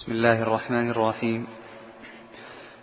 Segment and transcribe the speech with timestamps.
[0.00, 1.46] بسم الله الرحمن الرحيم.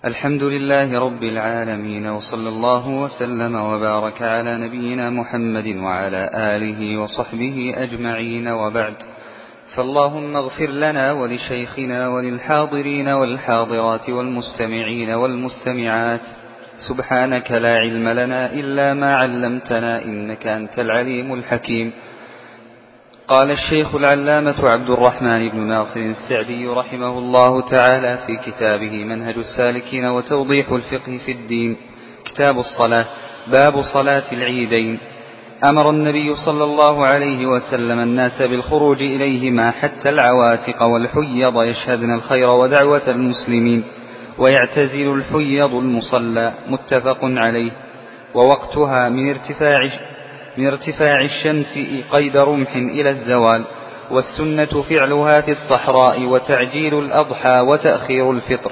[0.06, 8.48] الحمد لله رب العالمين وصلى الله وسلم وبارك على نبينا محمد وعلى آله وصحبه أجمعين
[8.48, 8.94] وبعد.
[9.76, 16.22] فاللهم اغفر لنا ولشيخنا وللحاضرين والحاضرات والمستمعين والمستمعات.
[16.90, 21.94] سبحانك لا علم لنا إلا ما علمتنا إنك أنت العليم الحكيم.
[23.28, 30.06] قال الشيخ العلامة عبد الرحمن بن ناصر السعدي رحمه الله تعالى في كتابه منهج السالكين
[30.06, 31.78] وتوضيح الفقه في الدين.
[32.26, 33.06] كتاب الصلاة
[33.48, 35.00] باب صلاة العيدين.
[35.70, 43.12] أمر النبي صلى الله عليه وسلم الناس بالخروج إليهما حتى العواتق والحيض يشهدن الخير ودعوة
[43.12, 43.84] المسلمين
[44.38, 47.72] ويعتزل الحيض المصلى متفق عليه.
[48.34, 49.90] ووقتها من ارتفاع
[50.58, 51.80] من ارتفاع الشمس
[52.12, 53.66] قيد رمح إلى الزوال
[54.12, 58.72] والسنة فعلها في الصحراء وتعجيل الأضحى وتأخير الفطر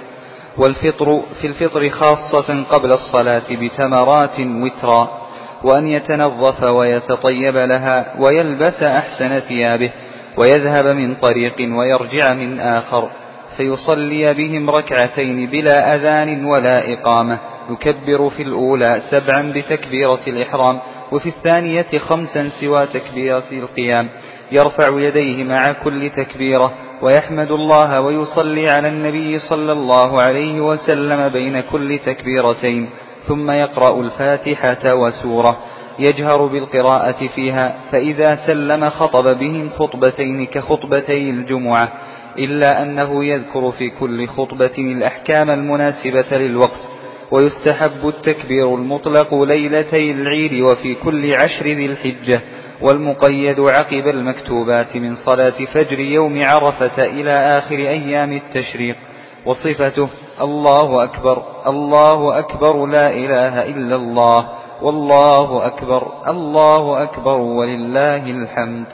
[0.58, 5.22] والفطر في الفطر خاصة قبل الصلاة بتمرات وترا
[5.64, 9.92] وأن يتنظف ويتطيب لها ويلبس أحسن ثيابه
[10.38, 13.10] ويذهب من طريق ويرجع من آخر
[13.58, 17.38] فيصلي بهم ركعتين بلا أذان ولا إقامة
[17.70, 20.80] يكبر في الأولى سبعا بتكبيرة الإحرام
[21.12, 24.10] وفي الثانية خمسا سوى تكبيرة القيام.
[24.52, 31.62] يرفع يديه مع كل تكبيرة ويحمد الله ويصلي على النبي صلى الله عليه وسلم بين
[31.62, 32.90] كل تكبيرتين
[33.28, 35.58] ثم يقرأ الفاتحة وسورة.
[36.00, 41.92] يجهر بالقراءة فيها فإذا سلم خطب بهم خطبتين كخطبتي الجمعة
[42.38, 46.88] إلا أنه يذكر في كل خطبة الأحكام المناسبة للوقت.
[47.32, 52.42] ويستحب التكبير المطلق ليلتي العيد وفي كل عشر ذي الحجة
[52.82, 58.98] والمقيد عقب المكتوبات من صلاة فجر يوم عرفة إلى آخر أيام التشريق.
[59.46, 60.10] وصفته
[60.42, 64.50] الله أكبر الله أكبر لا إله إلا الله
[64.82, 68.86] والله أكبر الله أكبر ولله الحمد.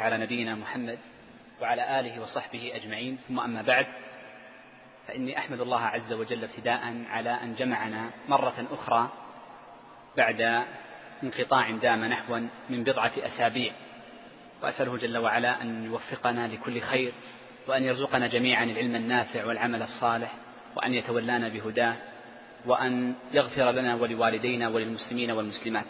[0.00, 0.98] على نبينا محمد.
[1.60, 3.18] وعلى آله وصحبه أجمعين.
[3.28, 3.86] ثم أما بعد
[5.08, 9.08] فإني أحمد الله عز وجل ابتداء على أن جمعنا مرة أخرى
[10.16, 10.64] بعد
[11.22, 12.40] انقطاع دام نحوا
[12.70, 13.72] من بضعة أسابيع.
[14.62, 17.12] وأسأله جل وعلا أن يوفقنا لكل خير
[17.66, 20.32] وأن يرزقنا جميعا العلم النافع والعمل الصالح
[20.76, 21.96] وأن يتولانا بهداه
[22.66, 25.86] وأن يغفر لنا ولوالدينا وللمسلمين والمسلمات.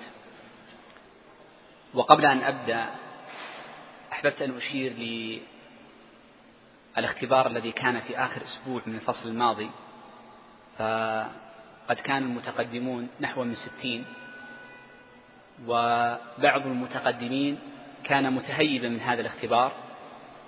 [1.95, 2.87] وقبل أن أبدأ
[4.13, 4.93] أحببت أن أشير
[6.99, 9.71] الاختبار الذي كان في آخر أسبوع من الفصل الماضي
[10.79, 14.05] فقد كان المتقدمون نحو من ستين
[15.67, 17.59] وبعض المتقدمين
[18.05, 19.73] كان متهيبا من هذا الاختبار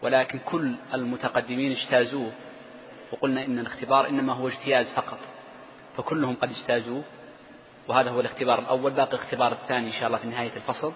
[0.02, 2.32] ولكن كل المتقدمين اجتازوه
[3.12, 5.18] وقلنا إن الاختبار إنما هو اجتياز فقط
[5.96, 7.02] فكلهم قد اجتازوه
[7.88, 10.92] وهذا هو الاختبار الأول باقي الاختبار الثاني إن شاء الله في نهاية الفصل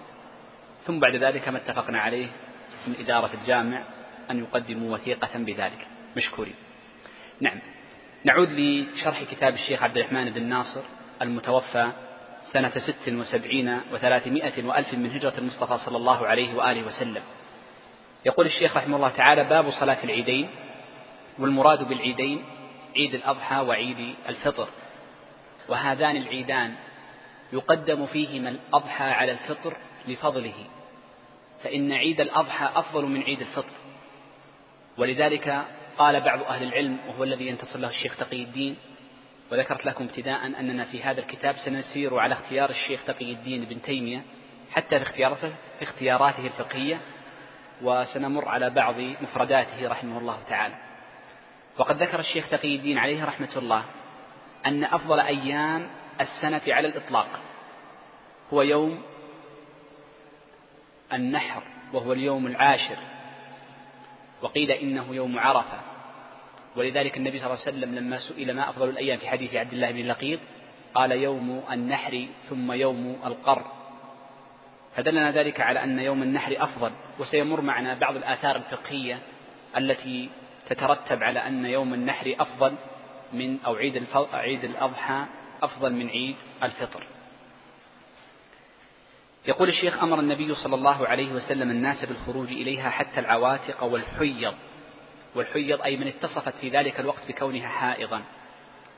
[0.87, 2.27] ثم بعد ذلك ما اتفقنا عليه
[2.87, 3.83] من إدارة الجامع
[4.31, 5.87] أن يقدموا وثيقة بذلك.
[6.17, 6.55] مشكورين.
[7.41, 7.59] نعم.
[8.23, 10.81] نعود لشرح كتاب الشيخ عبد الرحمن بن ناصر
[11.21, 11.91] المتوفى
[12.53, 17.23] سنة ست وسبعين وثلاثمائة وألف من هجرة المصطفى صلى الله عليه وآله وسلم.
[18.25, 20.49] يقول الشيخ رحمه الله تعالى باب صلاة العيدين
[21.39, 22.43] والمراد بالعيدين
[22.95, 24.67] عيد الأضحى وعيد الفطر.
[25.69, 26.73] وهذان العيدان
[27.53, 29.77] يقدم فيهما الأضحى على الفطر
[30.07, 30.65] لفضله
[31.63, 33.76] فإن عيد الأضحى أفضل من عيد الفطر.
[34.97, 35.65] ولذلك
[35.97, 38.75] قال بعض أهل العلم وهو الذي ينتصر له الشيخ تقي الدين
[39.51, 44.21] وذكرت لكم ابتداء أننا في هذا الكتاب سنسير على اختيار الشيخ تقي الدين بن تيمية
[44.71, 47.01] حتى في اختياراته, في اختياراته الفقهية
[47.81, 50.75] وسنمر على بعض مفرداته رحمه الله تعالى.
[51.77, 53.83] وقد ذكر الشيخ تقي الدين عليه رحمة الله
[54.65, 55.87] أن أفضل أيام
[56.21, 57.39] السنة على الإطلاق
[58.53, 59.01] هو يوم
[61.13, 62.97] النحر وهو اليوم العاشر.
[64.41, 65.79] وقيل إنه يوم عرفة.
[66.75, 69.91] ولذلك النبي صلى الله عليه وسلم لما سئل ما أفضل الأيام في حديث عبد الله
[69.91, 70.39] بن لقيط
[70.93, 73.65] قال يوم النحر ثم يوم القر.
[74.95, 79.19] فدلنا ذلك على أن يوم النحر أفضل وسيمر معنا بعض الآثار الفقهية
[79.77, 80.29] التي
[80.69, 82.75] تترتب على أن يوم النحر أفضل
[83.33, 84.03] من أو عيد
[84.33, 85.25] عيد الأضحى
[85.61, 87.03] أفضل من عيد الفطر.
[89.47, 94.53] يقول الشيخ أمر النبي صلى الله عليه وسلم الناس بالخروج إليها حتى العواتق والحيض.
[95.35, 98.21] والحيض أي من اتصفت في ذلك الوقت بكونها حائضا.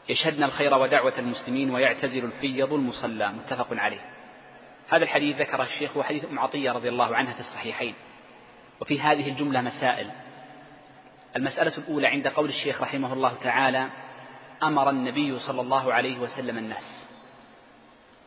[0.10, 3.32] يشهدن الخير ودعوة المسلمين ويعتزل الحيض المصلى.
[3.32, 4.02] متفق عليه.
[4.90, 7.94] هذا الحديث ذكره الشيخ هو حديث أم عطية رضي الله عنها في الصحيحين.
[8.82, 10.10] وفي هذه الجملة مسائل.
[11.36, 13.90] المسألة الأولى عند قول الشيخ رحمه الله تعالى
[14.64, 16.99] أمر النبي صلى الله عليه وسلم الناس.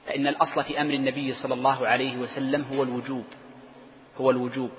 [0.06, 3.24] فإن الأصل في أمر النبي صلى الله عليه وسلم هو الوجوب
[4.20, 4.70] هو الوجوب.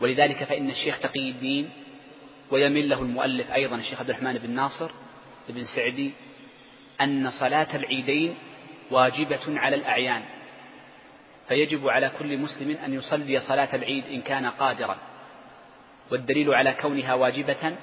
[0.00, 1.70] ولذلك فإن الشيخ تقي الدين
[2.50, 4.90] ويمل له المؤلف أيضا الشيخ عبد الرحمن بن ناصر
[5.48, 6.12] بن سعدي
[7.00, 8.34] أن صلاة العيدين
[8.90, 10.22] واجبة على الأعيان
[11.48, 14.98] فيجب على كل مسلم أن يصلي صلاة العيد إن كان قادرا.
[16.10, 17.76] والدليل على كونها واجبة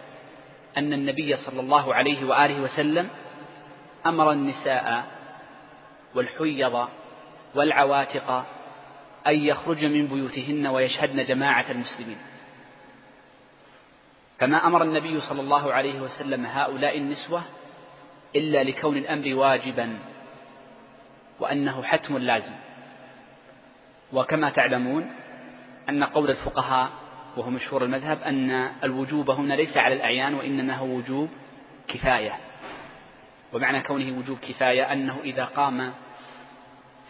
[0.78, 3.10] أن النبي صلى الله عليه وآله وسلم
[4.06, 5.19] أمر النساء
[6.16, 6.88] والحيض
[7.56, 8.46] والعواتق
[9.28, 12.18] أن يخرجن من بيوتهن ويشهدن جماعة المسلمين.
[14.40, 17.42] فما أمر النبي صلى الله عليه وسلم هؤلاء النسوة
[18.36, 19.98] إلا لكون الأمر واجبا
[21.40, 22.56] وأنه حتم لازم.
[24.14, 25.12] وكما تعلمون
[25.90, 26.90] أن قول الفقهاء
[27.38, 28.52] وهو مشهور المذهب أن
[28.84, 31.30] الوجوب هنا ليس على الأعيان وإنما هو وجوب
[31.88, 32.49] كفاية.
[33.54, 35.94] ومعنى كونه وجوب كفاية أنه إذا قام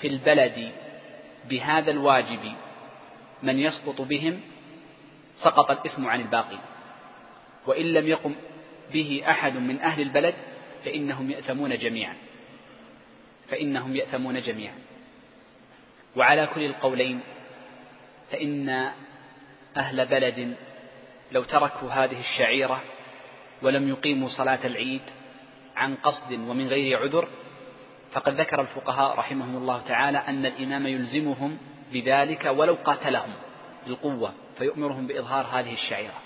[0.01, 0.71] في البلد
[1.49, 2.53] بهذا الواجب
[3.43, 4.41] من يسقط بهم
[5.35, 6.57] سقط الإثم عن الباقي.
[7.67, 8.35] وإن لم يقم
[8.93, 10.35] به أحد من أهل البلد
[10.85, 12.15] فإنهم يأثمون جميعا.
[13.49, 14.75] فإنهم يأثمون جميعا.
[16.15, 17.19] وعلى كل القولين
[18.31, 18.89] فإن
[19.77, 20.55] أهل بلد
[21.31, 22.81] لو تركوا هذه الشعيرة
[23.61, 25.01] ولم يقيموا صلاة العيد
[25.79, 27.27] عن قصد ومن غير عذر
[28.11, 31.57] فقد ذكر الفقهاء رحمهم الله تعالى أن الإمام يلزمهم
[31.91, 33.33] بذلك ولو قاتلهم
[33.87, 36.21] بالقوة فيؤمرهم بإظهار هذه الشعيرة.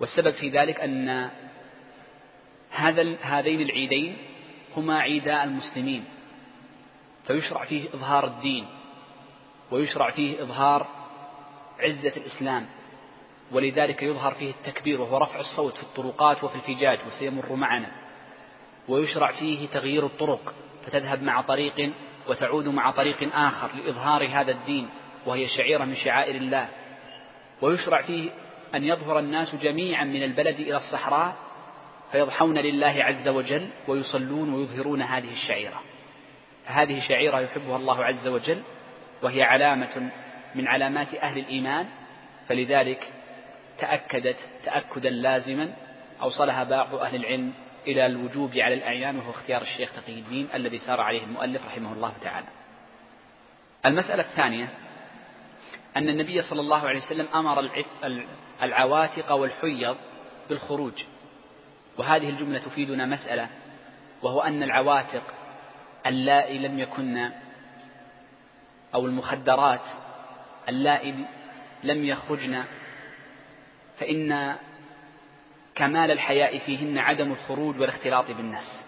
[0.00, 1.30] والسبب في ذلك أن
[2.70, 4.16] هذا هذين العيدين
[4.76, 6.04] هما عيدا المسلمين
[7.26, 8.66] فيشرع فيه إظهار الدين
[9.70, 10.86] ويشرع فيه إظهار
[11.80, 12.66] عزة الإسلام
[13.52, 17.92] ولذلك يظهر فيه التكبير وهو رفع الصوت في الطرقات وفي الفجاج وسيمر معنا.
[18.90, 20.54] ويشرع فيه تغيير الطرق
[20.86, 21.92] فتذهب مع طريق
[22.28, 24.88] وتعود مع طريق آخر لإظهار هذا الدين
[25.26, 26.68] وهي شعيرة من شعائر الله.
[27.62, 28.30] ويشرع فيه
[28.74, 31.34] أن يظهر الناس جميعا من البلد إلى الصحراء
[32.12, 35.82] فيضحون لله عز وجل ويصلون ويظهرون هذه الشعيرة.
[36.64, 38.62] هذه شعيرة يحبها الله عز وجل
[39.22, 40.10] وهي علامة
[40.54, 41.86] من علامات أهل الإيمان
[42.48, 43.10] فلذلك
[43.78, 45.72] تأكدت تأكدا لازما
[46.22, 47.52] أوصلها بعض أهل العلم
[47.86, 52.14] إلى الوجوب على الأعيان وهو اختيار الشيخ تقي الدين الذي سار عليه المؤلف رحمه الله
[52.22, 52.46] تعالى.
[53.86, 54.68] المسألة الثانية
[55.96, 57.70] أن النبي صلى الله عليه وسلم أمر
[58.62, 59.96] العواتق والحيض
[60.48, 61.04] بالخروج
[61.98, 63.48] وهذه الجملة تفيدنا مسألة
[64.22, 65.22] وهو أن العواتق
[66.06, 67.30] اللائي لم يكن
[68.94, 69.80] أو المخدرات
[70.68, 71.14] اللائي
[71.84, 72.64] لم يخرجن
[73.98, 74.56] فإن
[75.80, 78.84] كمال الحياء فيهن عدم الخروج والاختلاط بالناس.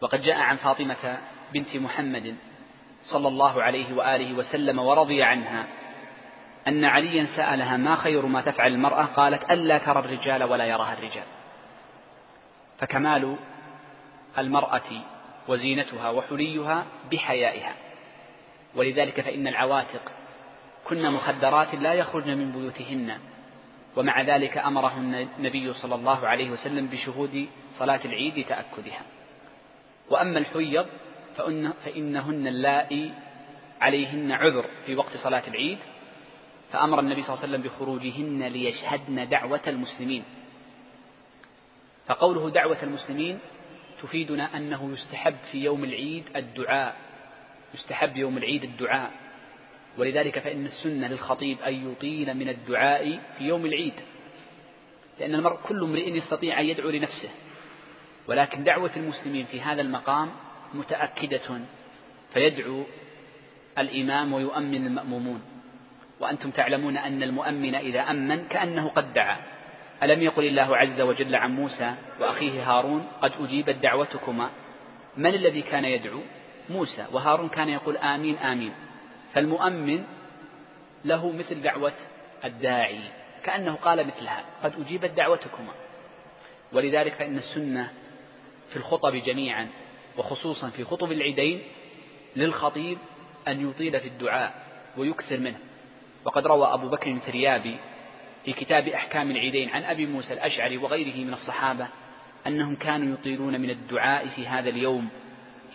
[0.00, 1.18] وقد جاء عن فاطمة
[1.52, 2.36] بنت محمد
[3.02, 5.66] صلى الله عليه وآله وسلم ورضي عنها
[6.68, 11.26] أن عليا سألها ما خير ما تفعل المرأة؟ قالت ألا ترى الرجال ولا يراها الرجال.
[12.78, 13.36] فكمال
[14.38, 14.90] المرأة
[15.48, 17.74] وزينتها وحليها بحيائها.
[18.74, 20.12] ولذلك فإن العواتق
[20.84, 23.18] كن مخدرات لا يخرجن من بيوتهن.
[23.96, 29.02] ومع ذلك أمرهن النبي صلى الله عليه وسلم بشهود صلاة العيد لتأكدها.
[30.10, 30.86] وأما الحيض
[31.84, 33.12] فإنهن اللائي
[33.80, 35.78] عليهن عذر في وقت صلاة العيد
[36.72, 40.24] فأمر النبي صلى الله عليه وسلم بخروجهن ليشهدن دعوة المسلمين.
[42.06, 43.38] فقوله دعوة المسلمين
[44.02, 46.96] تفيدنا أنه يستحب في يوم العيد الدعاء
[47.74, 49.10] يستحب يوم العيد الدعاء.
[49.98, 53.94] ولذلك فإن السنة للخطيب أن يطيل من الدعاء في يوم العيد.
[55.20, 57.30] لأن المرء كل امرئ يستطيع أن يدعو لنفسه.
[58.28, 60.30] ولكن دعوة المسلمين في هذا المقام
[60.74, 61.60] متأكدة
[62.32, 62.84] فيدعو
[63.78, 65.42] الإمام ويؤمن المأمومون.
[66.20, 69.36] وأنتم تعلمون أن المؤمن إذا أمن كأنه قد دعا.
[70.02, 74.50] ألم يقل الله عز وجل عن موسى وأخيه هارون قد أجيبت دعوتكما
[75.16, 76.20] من الذي كان يدعو؟
[76.70, 77.06] موسى.
[77.12, 78.72] وهارون كان يقول آمين آمين.
[79.34, 80.04] فالمؤمن
[81.04, 81.92] له مثل دعوة
[82.44, 83.00] الداعي
[83.44, 85.72] كأنه قال مثلها قد أجيبت دعوتكما.
[86.72, 87.92] ولذلك فإن السنة
[88.70, 89.68] في الخطب جميعا
[90.16, 91.62] وخصوصا في خطب العيدين
[92.36, 92.98] للخطيب
[93.48, 94.62] أن يطيل في الدعاء
[94.96, 95.58] ويكثر منه.
[96.24, 97.76] وقد روى أبو بكر الفريابي
[98.44, 101.88] في كتاب أحكام العيدين عن أبي موسى الأشعري وغيره من الصحابة
[102.46, 105.08] أنهم كانوا يطيلون من الدعاء في هذا اليوم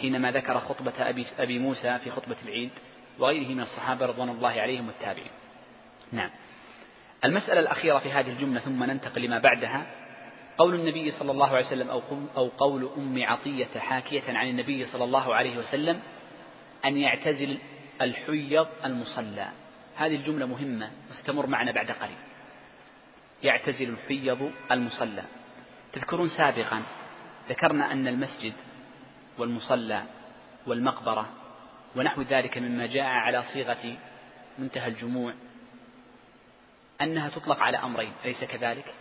[0.02, 2.70] حينما ذكر خطبة أبي, أبي موسى في خطبة العيد.
[3.20, 5.32] وغيره من الصحابة رضوان الله عليهم والتابعين.
[6.12, 6.30] نعم.
[7.26, 9.86] المسألة الأخيرة في هذه الجملة ثم ننتقل لما بعدها.
[10.58, 12.02] قول النبي صلى الله عليه وسلم أو,
[12.38, 16.00] أو قول أم عطية حاكية عن النبي صلى الله عليه وسلم
[16.86, 17.58] أن يعتزل
[18.02, 19.48] الحيض المصلى.
[19.96, 22.18] هذه الجملة مهمة وستمر معنا بعد قليل.
[23.44, 25.24] يعتزل الحيض المصلى.
[25.94, 26.82] تذكرون سابقا
[27.50, 28.54] ذكرنا أن المسجد
[29.38, 30.04] والمصلى
[30.68, 31.30] والمقبرة
[31.96, 33.98] ونحو ذلك مما جاء على صيغة
[34.58, 35.34] منتهى الجموع
[37.02, 38.94] أنها تطلق على أمرين أليس كذلك؟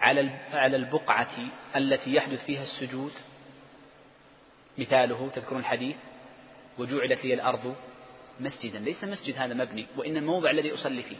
[0.00, 1.36] على على البقعة
[1.76, 3.12] التي يحدث فيها السجود
[4.78, 5.96] مثاله تذكرون الحديث
[6.78, 7.76] وجعلت لي الأرض
[8.40, 11.16] مسجدا ليس مسجد هذا مبني وإن الموضع الذي أصلي فيه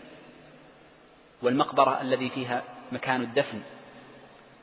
[1.42, 3.62] والمقبرة الذي فيها مكان الدفن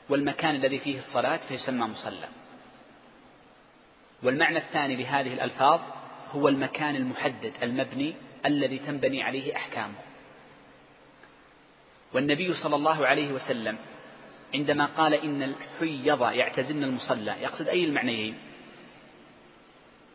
[0.10, 2.28] والمكان الذي فيه الصلاة فيسمى مصلى
[4.24, 5.82] والمعنى الثاني لهذه الألفاظ
[6.32, 8.16] هو المكان المحدد المبني
[8.46, 9.96] الذي تنبني عليه أحكامه.
[12.14, 13.78] والنبي صلى الله عليه وسلم
[14.54, 18.38] عندما قال إن الحيض يعتزلن المصلى يقصد أي المعنيين؟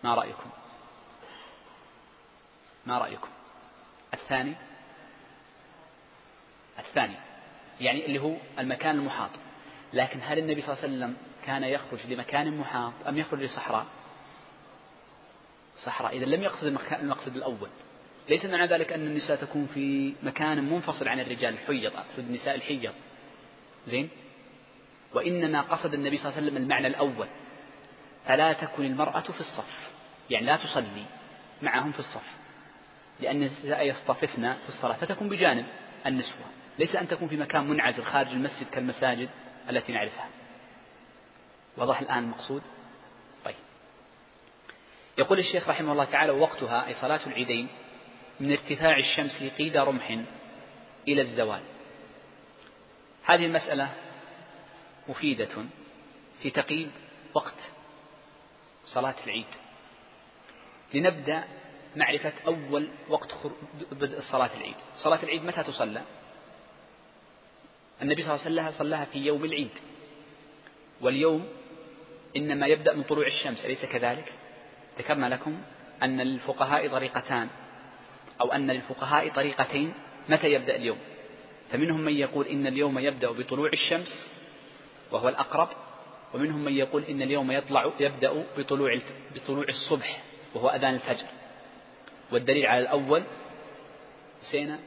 [0.04, 0.50] ما رأيكم؟
[2.86, 3.28] ما رأيكم؟
[4.14, 4.54] الثاني؟
[6.78, 7.14] الثاني
[7.80, 9.30] يعني اللي هو المكان المحاط.
[9.92, 13.86] لكن هل النبي صلى الله عليه وسلم كان يخرج لمكان محاط أم يخرج لصحراء؟
[15.84, 17.68] صحراء إذا لم يقصد المقصد الأول.
[18.28, 22.92] ليس معنى ذلك أن النساء تكون في مكان منفصل عن الرجال الحيض أقصد النساء الحيض
[23.86, 24.08] زين؟
[25.14, 27.26] وإنما قصد النبي صلى الله عليه وسلم المعنى الأول.
[28.26, 29.90] فلا تكن المرأة في الصف.
[30.30, 31.04] يعني لا تصلي
[31.62, 32.36] معهم في الصف.
[33.20, 35.66] لأن النساء يصطففن في الصلاة فتكون بجانب
[36.06, 36.46] النسوة.
[36.78, 39.28] ليس أن تكون في مكان منعزل خارج المسجد كالمساجد
[39.70, 40.28] التي نعرفها.
[41.76, 42.62] وضح الآن المقصود؟
[45.18, 47.68] يقول الشيخ رحمه الله تعالى وقتها أي صلاة العيدين
[48.40, 50.18] من ارتفاع الشمس قيد رمح
[51.08, 51.60] إلى الزوال.
[53.24, 53.90] هذه المسألة
[55.08, 55.64] مفيدة
[56.42, 56.90] في تقييد
[57.34, 57.54] وقت
[58.84, 59.46] صلاة العيد.
[60.94, 61.44] لنبدأ
[61.96, 63.34] معرفة أول وقت
[63.92, 64.76] بدء صلاة العيد.
[64.98, 66.02] صلاة العيد متى تصلى؟
[68.02, 69.70] النبي صلى الله عليه وسلم صلاها في يوم العيد.
[71.00, 71.48] واليوم
[72.36, 74.32] إنما يبدأ من طلوع الشمس أليس كذلك؟
[74.98, 75.60] ذكرنا لكم
[76.02, 77.48] أن للفقهاء طريقتان
[78.40, 79.94] أو أن للفقهاء طريقتين
[80.28, 80.98] متى يبدأ اليوم؟
[81.70, 84.28] فمنهم من يقول إن اليوم يبدأ بطلوع الشمس
[85.12, 85.68] وهو الأقرب
[86.34, 89.00] ومنهم من يقول إن اليوم يطلع يبدأ بطلوع
[89.34, 90.22] بطلوع الصبح
[90.54, 91.26] وهو أذان الفجر.
[92.32, 93.22] والدليل على الأول
[94.50, 94.78] سينا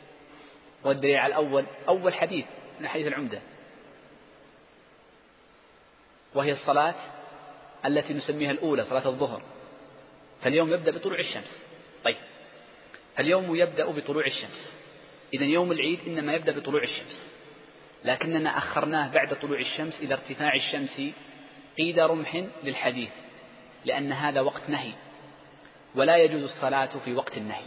[0.83, 2.45] والدليل على الأول أول حديث
[2.79, 3.41] من حديث العمدة.
[6.35, 6.95] وهي الصلاة
[7.85, 9.41] التي نسميها الأولى صلاة الظهر.
[10.43, 11.55] فاليوم يبدأ بطلوع الشمس.
[12.03, 12.15] طيب.
[13.19, 14.73] اليوم يبدأ بطلوع الشمس.
[15.33, 17.31] إذا يوم العيد إنما يبدأ بطلوع الشمس.
[18.03, 21.01] لكننا أخرناه بعد طلوع الشمس إلى ارتفاع الشمس
[21.77, 23.11] قيد رمح للحديث
[23.85, 24.91] لأن هذا وقت نهي.
[25.95, 27.65] ولا يجوز الصلاة في وقت النهي.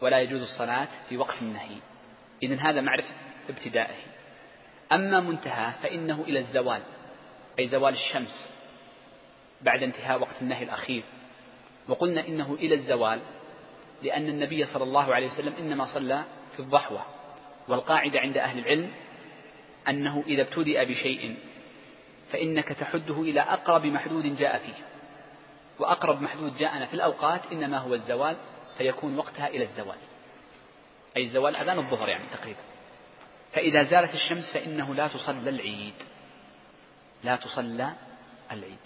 [0.00, 1.76] ولا يجوز الصلاة في وقت النهي.
[2.42, 3.14] إذن هذا معرفة
[3.48, 4.02] ابتدائه.
[4.92, 6.82] أما منتهى فإنه إلى الزوال
[7.58, 8.52] أي زوال الشمس
[9.60, 11.02] بعد انتهاء وقت النهي الأخير.
[11.88, 13.20] وقلنا إنه إلى الزوال
[14.02, 16.24] لأن النبي صلى الله عليه وسلم إنما صلى
[16.56, 17.06] في الضحوة.
[17.68, 18.90] والقاعدة عند أهل العلم
[19.88, 21.36] أنه إذا ابتدأ بشيء
[22.32, 24.84] فإنك تحده إلى أقرب محدود جاء فيه.
[25.78, 28.36] وأقرب محدود جاءنا في الأوقات إنما هو الزوال
[28.78, 29.98] فيكون وقتها إلى الزوال.
[31.16, 32.60] أي الزوال أذان الظهر يعني تقريبا.
[33.52, 35.94] فإذا زالت الشمس فإنه لا تصلى العيد.
[37.24, 37.92] لا تصلى
[38.52, 38.78] العيد.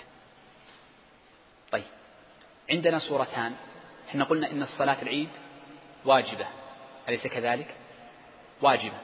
[2.71, 3.55] عندنا صورتان.
[4.09, 5.29] إحنا قلنا إن الصلاة العيد
[6.05, 6.47] واجبة.
[7.09, 7.75] أليس كذلك؟
[8.63, 8.99] واجبة.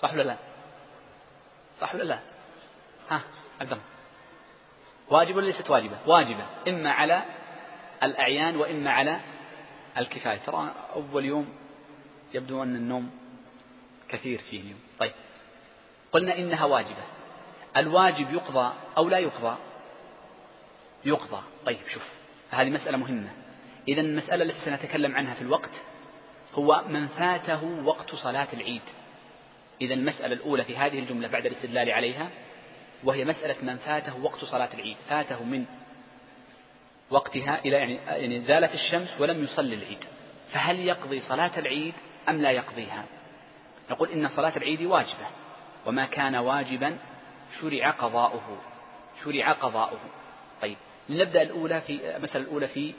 [0.00, 0.36] صح ولا لا؟
[1.80, 2.20] صح ولا لا؟
[3.10, 3.22] ها
[3.60, 3.84] عبد الله
[5.08, 6.46] واجبة ولا ليست واجبة؟ واجبة.
[6.68, 7.22] إما على
[8.02, 9.20] الأعيان وإما على
[9.98, 10.38] الكفاية.
[10.46, 11.54] ترى أول يوم
[12.34, 13.10] يبدو أن النوم
[14.08, 14.80] كثير فيه اليوم.
[14.98, 15.12] طيب.
[16.12, 17.04] قلنا إنها واجبة.
[17.76, 19.56] الواجب يقضى أو لا يقضى؟
[21.04, 21.42] يقضى.
[21.66, 22.19] طيب شوف.
[22.50, 23.28] هذه مسألة مهمة.
[23.88, 25.70] إذا المسألة التي سنتكلم عنها في الوقت
[26.54, 28.82] هو من فاته وقت صلاة العيد.
[29.80, 32.30] إذا المسألة الأولى في هذه الجملة بعد الاستدلال عليها
[33.04, 34.96] وهي مسألة من فاته وقت صلاة العيد.
[35.08, 35.64] فاته من
[37.10, 40.04] وقتها إلى يعني يعني زالت الشمس ولم يصلي العيد.
[40.52, 41.94] فهل يقضي صلاة العيد
[42.28, 43.04] أم لا يقضيها؟
[43.90, 45.26] نقول إن صلاة العيد واجبة.
[45.86, 46.98] وما كان واجبا
[47.60, 48.58] شرع قضاؤه.
[49.24, 50.00] شرع قضاؤه.
[50.62, 50.76] طيب.
[51.10, 52.94] لنبدأ الأولى في المسألة الأولى في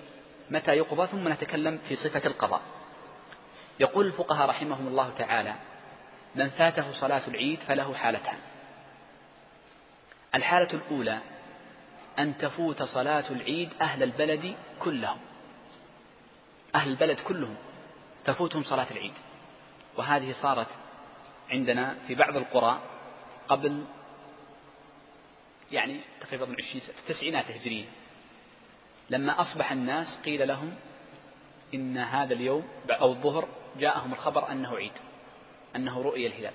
[0.49, 2.61] متى يقضى ثم نتكلم في صفة القضاء.
[3.79, 5.55] يقول الفقهاء رحمهم الله تعالى
[6.35, 8.37] من فاته صلاة العيد فله حالتان.
[10.35, 11.19] الحالة الأولى
[12.19, 15.19] أن تفوت صلاة العيد أهل البلد كلهم.
[16.75, 17.55] أهل البلد كلهم
[18.25, 19.13] تفوتهم صلاة العيد.
[19.97, 20.67] وهذه صارت
[21.49, 22.81] عندنا في بعض القرى
[23.47, 23.85] قبل
[25.71, 27.85] يعني تقريبا من عشرين في التسعينات الهجرية
[29.09, 30.75] لما أصبح الناس قيل لهم
[31.73, 34.91] إن هذا اليوم أو الظهر جاءهم الخبر أنه عيد
[35.75, 36.53] أنه رؤي الهلال.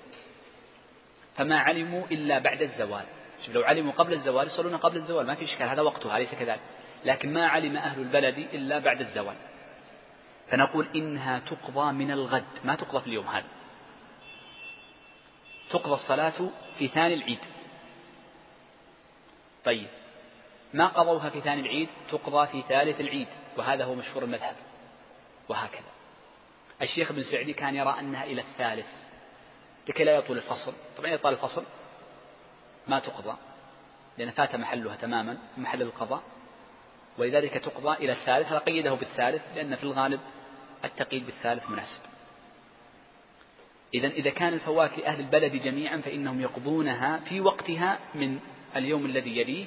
[1.35, 3.05] فما علموا إلا بعد الزوال.
[3.45, 6.61] شوف لو علموا قبل الزوال يصلون قبل الزوال ما في إشكال هذا وقتها أليس كذلك.
[7.05, 9.35] لكن ما علم أهل البلد إلا بعد الزوال.
[10.49, 13.47] فنقول إنها تقضى من الغد ما تقضى في اليوم هذا.
[15.69, 17.39] تقضى الصلاة في ثاني العيد.
[19.65, 19.87] طيب
[20.73, 24.55] ما قضوها في ثاني العيد تقضى في ثالث العيد وهذا هو مشهور المذهب.
[25.49, 25.91] وهكذا.
[26.81, 28.87] الشيخ ابن سعدي كان يرى أنها إلى الثالث.
[29.87, 30.73] لكي لا يطول الفصل.
[30.97, 31.63] طبعا يطال الفصل
[32.87, 33.37] ما تقضى
[34.17, 36.23] لأن فات محلها تماما محل القضاء.
[37.17, 38.47] ولذلك تقضى إلى الثالث.
[38.47, 40.19] هذا قيده بالثالث لأن في الغالب
[40.85, 42.01] التقييد بالثالث مناسب.
[43.93, 48.39] إذا إذا كان الفواكه أهل البلد جميعا فإنهم يقضونها في وقتها من
[48.75, 49.65] اليوم الذي يليه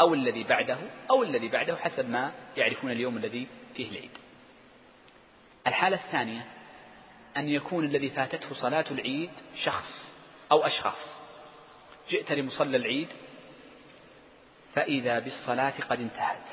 [0.00, 0.78] أو الذي بعده
[1.10, 4.10] أو الذي بعده حسب ما يعرفون اليوم الذي فيه العيد.
[5.66, 6.46] الحالة الثانية
[7.36, 9.30] أن يكون الذي فاتته صلاة العيد
[9.64, 10.06] شخص
[10.52, 11.06] أو أشخاص.
[12.08, 13.08] جئت لمصلى العيد
[14.74, 16.46] فإذا بالصلاة قد انتهت.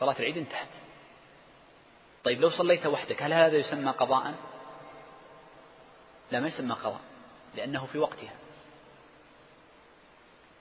[0.00, 0.68] صلاة العيد انتهت.
[2.24, 4.34] طيب لو صليت وحدك هل هذا يسمى قضاء؟
[6.32, 7.00] لا ما يسمى قضاء
[7.54, 8.41] لأنه في وقتها.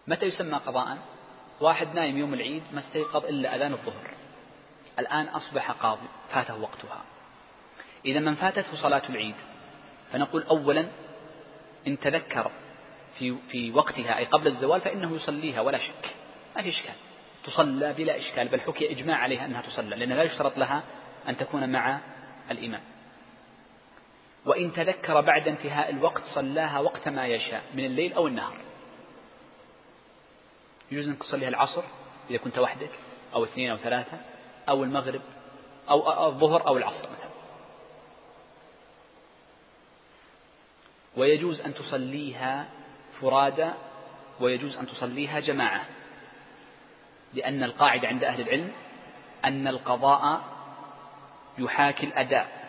[0.07, 0.97] متى يسمى قضاء؟
[1.61, 4.11] واحد نايم يوم العيد ما استيقظ إلا أذان الظهر.
[4.99, 7.01] الآن أصبح قاضي فاته وقتها.
[8.05, 9.35] إذا من فاتته صلاة العيد
[10.11, 10.87] فنقول أولا
[11.87, 12.51] إن تذكر
[13.19, 16.15] في في وقتها أي قبل الزوال فإنه يصليها ولا شك.
[16.55, 16.95] ما في إشكال.
[17.45, 20.83] تصلى بلا إشكال بل حكي إجماع عليها أنها تصلى لأن لا يشترط لها
[21.29, 21.99] أن تكون مع
[22.51, 22.81] الإمام.
[24.45, 28.70] وإن تذكر بعد انتهاء الوقت صلاها وقت ما يشاء من الليل أو النهار.
[30.91, 31.83] يجوز أنك تصليها العصر
[32.29, 32.89] إذا كنت وحدك
[33.33, 34.17] أو اثنين أو ثلاثة
[34.69, 35.21] أو المغرب
[35.89, 37.31] أو الظهر أو العصر مثلا.
[41.17, 42.67] ويجوز أن تصليها
[43.21, 43.71] فرادى
[44.39, 45.85] ويجوز أن تصليها جماعة
[47.33, 48.71] لأن القاعدة عند أهل العلم
[49.45, 50.41] أن القضاء
[51.57, 52.61] يحاكي الأداء.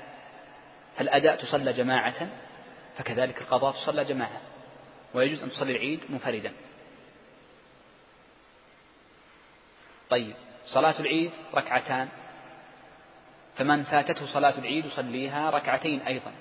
[0.97, 2.29] فالأداء تصلى جماعة
[2.99, 4.41] فكذلك القضاء تصلى جماعة.
[5.15, 6.53] ويجوز أن تصلي العيد منفردا.
[10.13, 10.35] طيب
[10.67, 12.09] صلاة العيد ركعتان.
[13.57, 16.33] فمن فاتته صلاة العيد يصليها ركعتين أيضا.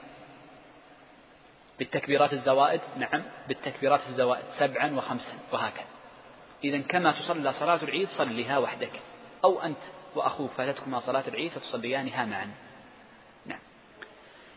[1.80, 5.86] بالتكبيرات الزوائد؟ نعم بالتكبيرات الزوائد سبعا وخمسا وهكذا.
[6.64, 8.92] إذا كما تصلى صلاة العيد صليها وحدك.
[9.44, 9.82] أو أنت
[10.16, 12.52] وأخوك فاتتكما صلاة العيد فتصليانها معا
[13.46, 13.60] نعم.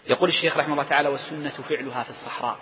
[0.06, 2.58] يقول الشيخ رحمه الله تعالى والسنة فعلها في الصحراء.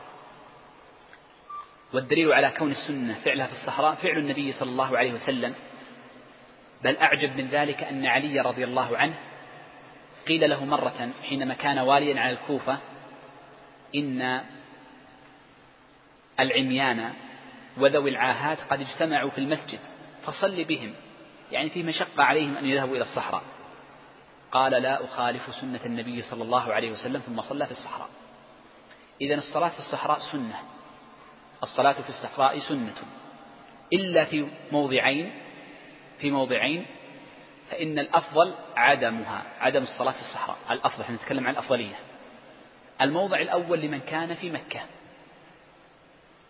[1.92, 5.54] والدليل على كون السنة فعلها في الصحراء فعل النبي صلى الله عليه وسلم.
[6.84, 9.14] بل أعجب من ذلك أن علي رضي الله عنه
[10.28, 12.78] قيل له مرة حينما كان واليا على الكوفة
[13.94, 14.40] إن
[16.40, 17.12] العميان
[17.76, 19.78] وذوي العاهات قد اجتمعوا في المسجد
[20.24, 20.94] فصل بهم
[21.52, 23.42] يعني في مشقة عليهم أن يذهبوا إلى الصحراء.
[24.52, 28.08] قال لا أخالف سنة النبي صلى الله عليه وسلم ثم صلى في الصحراء.
[29.20, 30.58] إذا الصلاة في الصحراء سنة
[31.62, 32.94] الصلاة في الصحراء سنة
[33.92, 35.32] إلا في موضعين
[36.22, 36.86] في موضعين
[37.70, 41.94] فإن الأفضل عدمها عدم الصلاة في الصحراء الأفضل نتكلم عن الأفضلية.
[43.00, 44.80] الموضع الأول لمن كان في مكة.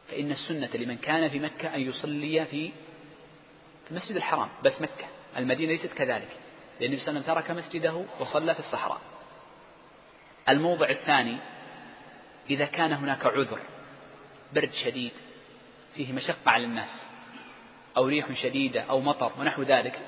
[0.08, 2.72] فإن السنة لمن كان في مكة أن يصلي في
[3.84, 5.06] في المسجد الحرام بس مكة
[5.36, 6.28] المدينة ليست كذلك
[6.80, 9.00] لأن النبي صلى الله عليه وسلم ترك مسجده وصلى في الصحراء.
[10.48, 11.36] الموضع الثاني
[12.50, 13.60] إذا كان هناك عذر
[14.52, 15.12] برد شديد
[15.94, 17.11] فيه مشقة على الناس.
[17.96, 20.00] أو ريح شديدة أو مطر ونحو ذلك.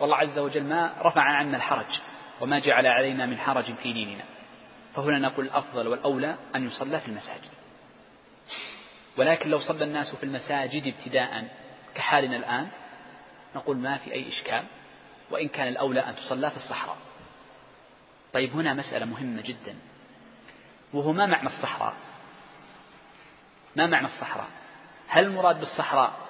[0.00, 2.00] والله عز وجل ما رفع عنا الحرج
[2.40, 4.24] وما جعل علينا من حرج في ديننا.
[4.96, 7.50] فهنا نقول الأفضل والأولى أن يصلى في المساجد.
[9.16, 11.48] ولكن لو صلى الناس في المساجد ابتداء
[11.94, 12.68] كحالنا الآن
[13.56, 14.64] نقول ما في أي إشكال.
[15.30, 16.96] وإن كان الأولى أن تصلى في الصحراء.
[18.32, 19.74] طيب هنا مسألة مهمة جدا.
[20.92, 21.94] وهو ما معنى الصحراء؟
[23.76, 24.48] ما معنى الصحراء؟
[25.08, 26.29] هل المراد بالصحراء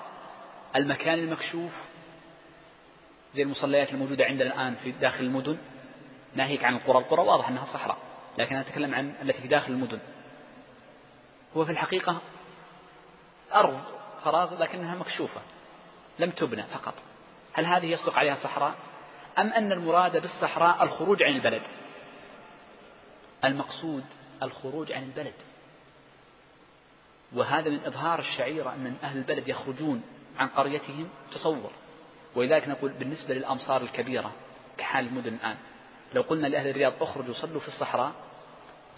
[0.76, 1.72] المكان المكشوف
[3.34, 5.58] زي المصليات الموجودة عندنا الآن في داخل المدن.
[6.34, 7.98] ناهيك عن القرى؟ القرى واضح أنها صحراء
[8.38, 10.00] لكن أنا أتكلم عن التي في داخل المدن.
[11.56, 12.18] هو في الحقيقة
[13.54, 13.80] أرض
[14.24, 15.40] فراغ لكنها مكشوفة
[16.18, 16.94] لم تبنى فقط.
[17.52, 18.74] هل هذه يصدق عليها صحراء؟
[19.38, 21.62] أم أن المراد بالصحراء الخروج عن البلد؟
[23.44, 24.04] المقصود
[24.42, 25.34] الخروج عن البلد.
[27.32, 30.02] وهذا من إظهار الشعيرة أن أهل البلد يخرجون
[30.38, 31.70] عن قريتهم تصور.
[32.34, 34.32] ولذلك نقول بالنسبة للأمصار الكبيرة
[34.78, 35.56] كحال المدن الآن
[36.14, 38.12] لو قلنا لأهل الرياض اخرجوا صلوا في الصحراء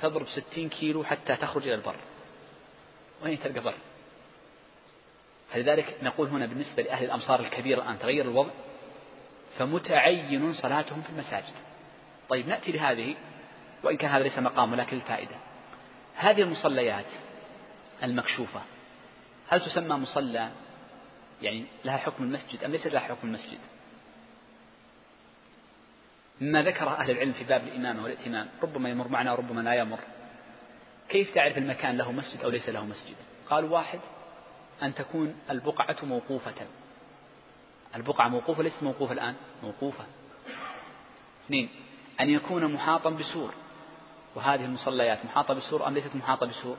[0.03, 1.97] تضرب ستين كيلو حتى تخرج إلى البر.
[3.23, 3.75] وين تلقى بر؟
[5.53, 8.51] فلذلك نقول هنا بالنسبة لأهل الأمصار الكبيرة الآن تغير الوضع
[9.59, 11.55] فمتعين صلاتهم في المساجد.
[12.29, 13.15] طيب نأتي لهذه
[13.83, 15.37] وإن كان هذا ليس مقام ولكن الفائدة
[16.15, 17.07] هذه المصليات
[18.03, 18.61] المكشوفة
[19.49, 20.51] هل تسمى مصلى؟
[21.43, 23.59] يعني لها حكم المسجد أم ليس لها حكم المسجد؟
[26.41, 29.99] مما ذكر أهل العلم في باب الإمامة والائتمام ربما يمر معنا وربما لا يمر.
[31.09, 33.17] كيف تعرف المكان له مسجد أو ليس له مسجد؟
[33.51, 34.01] قال واحد
[34.83, 36.55] أن تكون البقعة موقوفة.
[37.97, 40.05] البقعة موقوفة ليست موقوفة الآن؟ موقوفة.
[41.47, 41.69] اثنين
[42.21, 43.55] أن يكون محاطا بسور.
[44.35, 46.77] وهذه المصليات محاطة بسور أم ليست محاطة بسور؟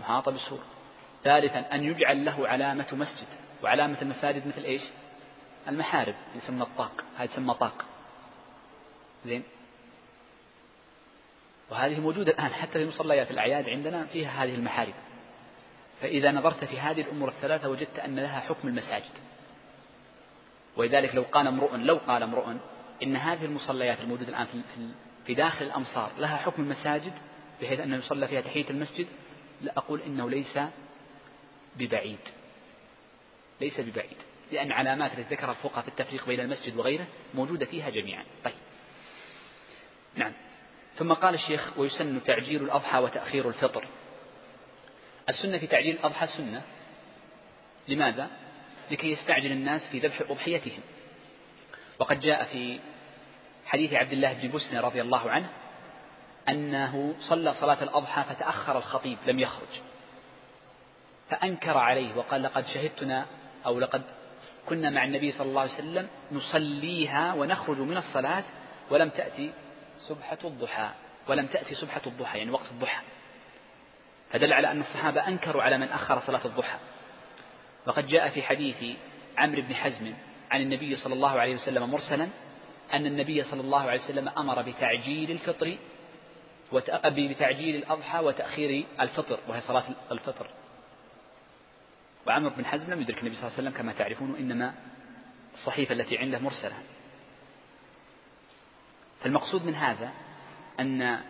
[0.00, 0.60] محاطة بسور.
[1.24, 3.45] ثالثا أن يجعل له علامة مسجد.
[3.62, 4.82] وعلامة المساجد مثل إيش؟
[5.68, 7.04] المحارب يسمى الطاق.
[7.16, 7.84] هذه تسمى طاق.
[9.24, 9.42] زين؟
[11.70, 14.94] وهذه موجودة الآن حتى في مصليات الأعياد عندنا فيها هذه المحارب.
[16.02, 19.12] فإذا نظرت في هذه الأمور الثلاثة وجدت أن لها حكم المساجد.
[20.76, 22.54] ولذلك لو قال امرؤ لو قال امرؤ
[23.02, 24.62] إن هذه المصليات الموجودة الآن في
[25.26, 27.12] في داخل الأمصار لها حكم المساجد
[27.62, 29.06] بحيث أنه يصلى فيها تحية المسجد
[29.62, 30.58] لا أقول إنه ليس
[31.76, 32.18] ببعيد.
[33.60, 34.16] ليس ببعيد
[34.52, 38.24] لأن علامات التي ذكرها الفقهاء في التفريق بين المسجد وغيره موجودة فيها جميعا.
[38.44, 38.54] طيب.
[40.14, 40.32] نعم.
[40.96, 43.88] ثم قال الشيخ ويسن تعجيل الأضحى وتأخير الفطر.
[45.28, 46.62] السنة في تعجيل الأضحى سنة.
[47.88, 48.30] لماذا؟
[48.90, 50.80] لكي يستعجل الناس في ذبح أضحيتهم.
[51.98, 52.80] وقد جاء في
[53.66, 55.48] حديث عبد الله بن بسنة رضي الله عنه
[56.48, 59.80] أنه صلى صلاة الأضحى فتأخر الخطيب لم يخرج.
[61.30, 63.26] فأنكر عليه وقال لقد شهدتنا
[63.66, 64.02] أو لقد
[64.66, 68.44] كنا مع النبي صلى الله عليه وسلم نصليها ونخرج من الصلاة
[68.90, 69.50] ولم تأتي
[70.08, 70.88] سبحة الضحى
[71.28, 73.02] ولم تأتي سبحة الضحى يعني وقت الضحى.
[74.30, 76.78] فدل على أن الصحابة أنكروا على من أخر صلاة الضحى.
[77.86, 78.96] وقد جاء في حديث
[79.38, 80.14] عمرو بن حزم
[80.50, 82.28] عن النبي صلى الله عليه وسلم مرسلا
[82.92, 85.76] أن النبي صلى الله عليه وسلم أمر بتعجيل الفطر
[87.06, 90.50] بتعجيل الأضحى وتأخير الفطر وهي صلاة الفطر.
[92.26, 94.74] وعمر بن حزم لم يدرك النبي صلى الله عليه وسلم كما تعرفون إنما
[95.54, 96.76] الصحيفة التي عنده مرسلة.
[99.20, 100.10] فالمقصود من هذا
[100.80, 101.20] أن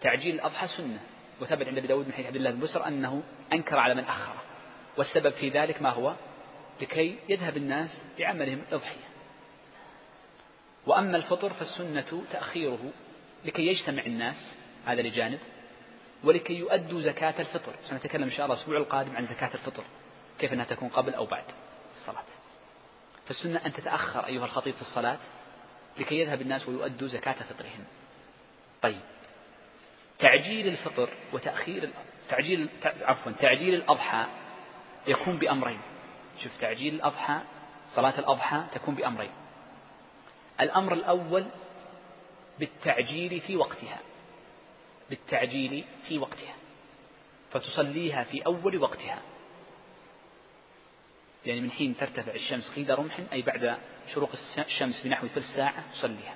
[0.00, 1.00] تعجيل الأضحى سنة
[1.40, 4.42] وثبت عند أبي داود من حديث عبد الله بن بسر أنه أنكر على من أخره
[4.96, 6.14] والسبب في ذلك ما هو؟
[6.80, 9.08] لكي يذهب الناس بعملهم الأضحية.
[10.86, 12.92] وأما الفطر فالسنة تأخيره
[13.44, 14.36] لكي يجتمع الناس
[14.86, 15.38] هذا لجانب.
[16.24, 17.72] ولكي يؤدوا زكاة الفطر.
[17.84, 19.84] سنتكلم إن شاء الله الأسبوع القادم عن زكاة الفطر
[20.38, 21.44] كيف أنها تكون قبل أو بعد
[21.96, 22.24] الصلاة.
[23.26, 25.18] فالسنة أن تتأخر أيها الخطيب في الصلاة
[25.98, 27.84] لكي يذهب الناس ويؤدوا زكاة فطرهم.
[28.82, 29.00] طيب
[30.18, 31.90] تعجيل الفطر وتأخير
[32.28, 34.26] تعجيل عفوا تعجيل الأضحى
[35.06, 35.80] يكون بأمرين.
[36.42, 37.40] شوف تعجيل الأضحى
[37.94, 39.30] صلاة الأضحى تكون بأمرين.
[40.60, 41.46] الأمر الأول
[42.58, 43.98] بالتعجيل في وقتها.
[45.10, 46.54] بالتعجيل في وقتها
[47.52, 49.22] فتصليها في أول وقتها.
[51.46, 53.78] يعني من حين ترتفع الشمس قيد رمح أي بعد
[54.14, 56.34] شروق الشمس بنحو ثلث ساعة تصليها.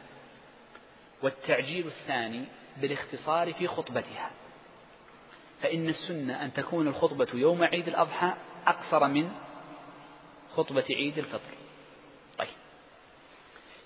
[1.23, 2.45] والتعجيل الثاني
[2.77, 4.31] بالاختصار في خطبتها.
[5.63, 8.33] فإن السنة أن تكون الخطبة يوم عيد الأضحى
[8.67, 9.33] أقصر من
[10.57, 11.55] خطبة عيد الفطر.
[12.39, 12.49] طيب.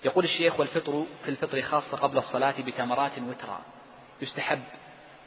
[0.05, 3.59] يقول الشيخ والفطر في الفطر خاصة قبل الصلاة بتمرات وترى
[4.21, 4.63] يستحب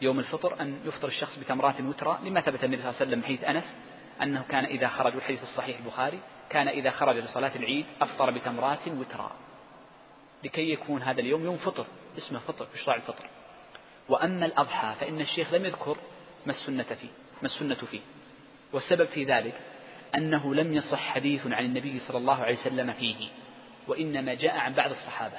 [0.01, 3.45] يوم الفطر أن يفطر الشخص بتمرات وترى لما ثبت النبي صلى الله عليه وسلم حديث
[3.45, 3.77] أنس
[4.23, 9.31] أنه كان إذا خرج والحديث الصحيح البخاري كان إذا خرج لصلاة العيد أفطر بتمرات وترى.
[10.45, 11.87] لكي يكون هذا اليوم يوم فطر
[12.19, 13.27] اسمه فطر إشراع الفطر؟
[14.09, 15.97] وأما الأضحى فإن الشيخ لم يذكر
[16.47, 17.09] ما السنة فيه
[17.43, 18.01] ما السنة فيه.
[18.73, 19.55] والسبب في ذلك
[20.15, 23.29] أنه لم يصح حديث عن النبي صلى الله عليه وسلم فيه
[23.89, 25.39] وإنما جاء عن بعض الصحابة.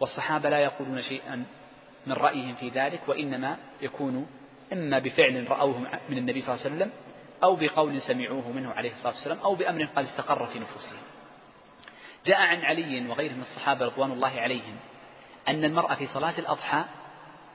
[0.00, 1.46] والصحابة لا يقولون شيئا
[2.06, 4.26] من رأيهم في ذلك وإنما يكون
[4.72, 6.90] إما بفعل رأوه من النبي صلى الله عليه وسلم
[7.42, 11.02] أو بقول سمعوه منه عليه الصلاة والسلام أو بأمر قد استقر في نفوسهم.
[12.26, 14.76] جاء عن علي وغيره من الصحابة رضوان الله عليهم
[15.48, 16.84] أن المرأة في صلاة الأضحى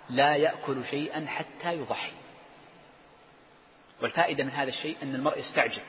[0.10, 2.12] لا يأكل شيئا حتى يضحي.
[4.02, 5.82] والفائدة من هذا الشيء أن المرء يستعجل.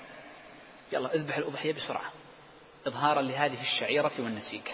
[0.92, 2.12] يلا اذبح الأضحية بسرعة
[2.86, 4.72] إظهارا لهذه الشعيرة والنسيكة.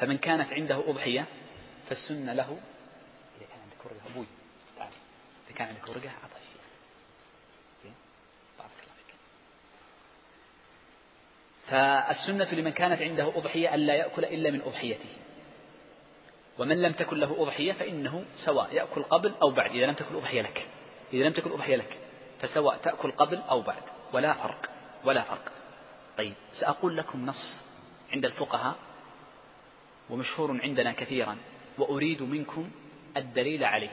[0.00, 1.24] فمن كانت عنده أضحية
[1.88, 2.58] فالسنة له
[3.86, 4.26] ورقة أبوي
[4.78, 4.92] تعال.
[5.48, 7.92] إذا كان عندك ورقة أعطى شيء.
[8.58, 9.14] بارك الله فيك
[11.66, 15.08] فالسنة لمن كانت عنده أضحية ألا يأكل إلا من أضحيته.
[16.58, 19.70] ومن لم تكن له أضحية فإنه سواء يأكل قبل أو بعد.
[19.70, 20.66] إذا لم تكن أضحية لك.
[21.12, 21.98] إذا لم تكن أضحية لك
[22.40, 23.82] فسواء تأكل قبل أو بعد.
[24.12, 24.70] ولا فرق
[25.04, 25.52] ولا فرق.
[26.18, 27.56] طيب سأقول لكم نص
[28.12, 28.76] عند الفقهاء
[30.10, 31.38] ومشهور عندنا كثيرا.
[31.78, 32.70] وأريد منكم
[33.16, 33.90] الدليل عليه.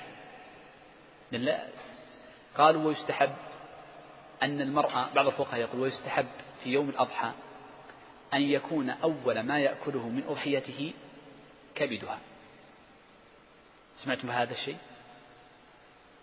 [2.57, 3.35] قالوا ويستحب
[4.43, 6.27] أن المرأة بعض الفقهاء يقول ويستحب
[6.63, 7.31] في يوم الأضحى
[8.33, 10.93] أن يكون أول ما يأكله من أضحيته
[11.75, 12.19] كبدها.
[13.95, 14.77] سمعتم بهذا الشيء؟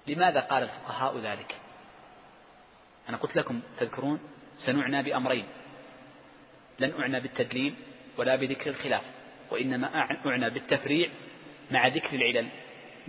[0.06, 1.56] لماذا قال الفقهاء ذلك؟
[3.08, 4.20] أنا قلت لكم تذكرون
[4.58, 5.46] سنعنى بأمرين.
[6.78, 7.74] لن أعنى بالتدليل
[8.16, 9.02] ولا بذكر الخلاف
[9.50, 9.94] وإنما
[10.26, 11.10] أعنى بالتفريع
[11.70, 12.48] مع ذكر العلل.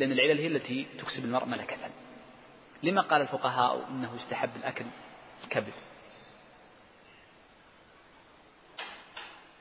[0.01, 1.77] لأن العلل هي التي تكسب المرء ملكة.
[2.83, 4.85] لما قال الفقهاء إنه يستحب الأكل
[5.43, 5.73] الكبد؟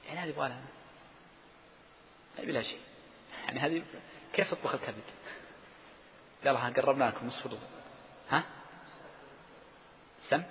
[0.07, 0.63] يعني هذه يبغى لها
[2.39, 2.81] بلا شيء.
[3.45, 3.83] يعني هذه
[4.33, 5.03] كيف تطبخ الكبد؟
[6.45, 7.59] يلا قربنا لكم نصف
[8.31, 8.45] ها؟
[10.31, 10.43] سم؟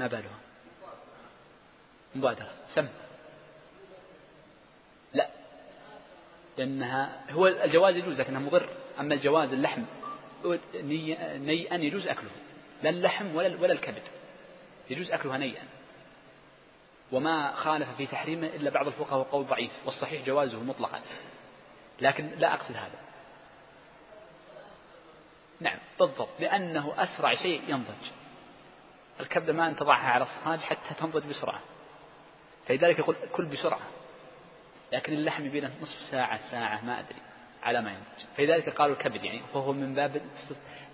[0.00, 0.38] ما بالها
[2.14, 2.54] مبادرة.
[2.74, 2.88] سم
[5.12, 5.30] لا
[6.58, 8.68] لأنها هو الجواز يجوز لكنها مضر.
[9.00, 9.82] أما الجواز اللحم
[11.44, 12.30] نيئا يجوز أكله.
[12.82, 14.02] لا اللحم ولا ولا الكبد.
[14.90, 15.62] يجوز أكلها نيئا.
[17.12, 21.00] وما خالف في تحريمه إلا بعض الفقهاء وقول ضعيف والصحيح جوازه مطلقا.
[22.00, 22.98] لكن لا أقصد هذا.
[25.60, 26.28] نعم بالضبط.
[26.40, 28.10] لأنه أسرع شيء ينضج.
[29.20, 31.60] الكبدة ما أن تضعها على الصهاج حتى تنضج بسرعة.
[32.66, 33.80] فلذلك يقول كل بسرعة.
[34.92, 37.18] لكن اللحم يبي نصف ساعة ساعة ما أدري
[37.62, 40.22] على ما ينضج فلذلك قالوا الكبد يعني فهو من باب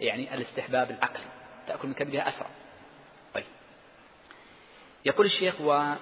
[0.01, 1.25] يعني الاستحباب العقلي
[1.67, 2.47] تأكل من كبدها أسرع.
[3.35, 3.45] طيب.
[5.05, 5.97] يقول الشيخ وأن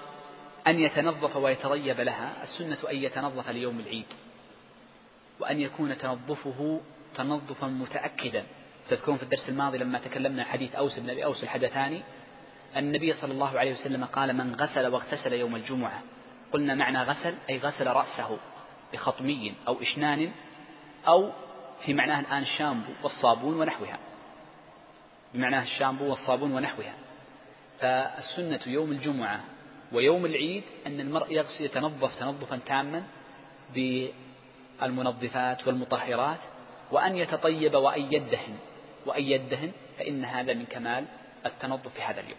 [0.81, 4.07] يتنظف ويتطيب لها السنة أن يتنظف ليوم العيد
[5.41, 6.81] وأن يكون تنظفه
[7.15, 8.45] تنظفا متأكدا.
[8.89, 12.03] تذكرون في الدرس الماضي لما تكلمنا حديث أوس بن أبي أوس الحدثاني
[12.77, 16.03] النبي صلى الله عليه وسلم قال من غسل واغتسل يوم الجمعة
[16.53, 18.39] قلنا معنى غسل أي غسل رأسه
[18.93, 20.33] بخطمي أو إشنان
[21.09, 21.31] أو
[21.85, 23.99] في معناه الآن الشامبو والصابون ونحوها.
[25.35, 26.95] بمعناه الشامبو والصابون ونحوها.
[27.81, 29.41] فالسنة يوم الجمعة
[29.93, 33.03] ويوم العيد أن المرء يغسل يتنظف تنظفا تاما
[33.75, 36.39] بالمنظفات والمطهرات
[36.91, 38.57] وأن يتطيب وأن يدهن.
[39.07, 41.05] وأن يدهن فإن هذا من كمال
[41.47, 42.39] التنظف في هذا اليوم.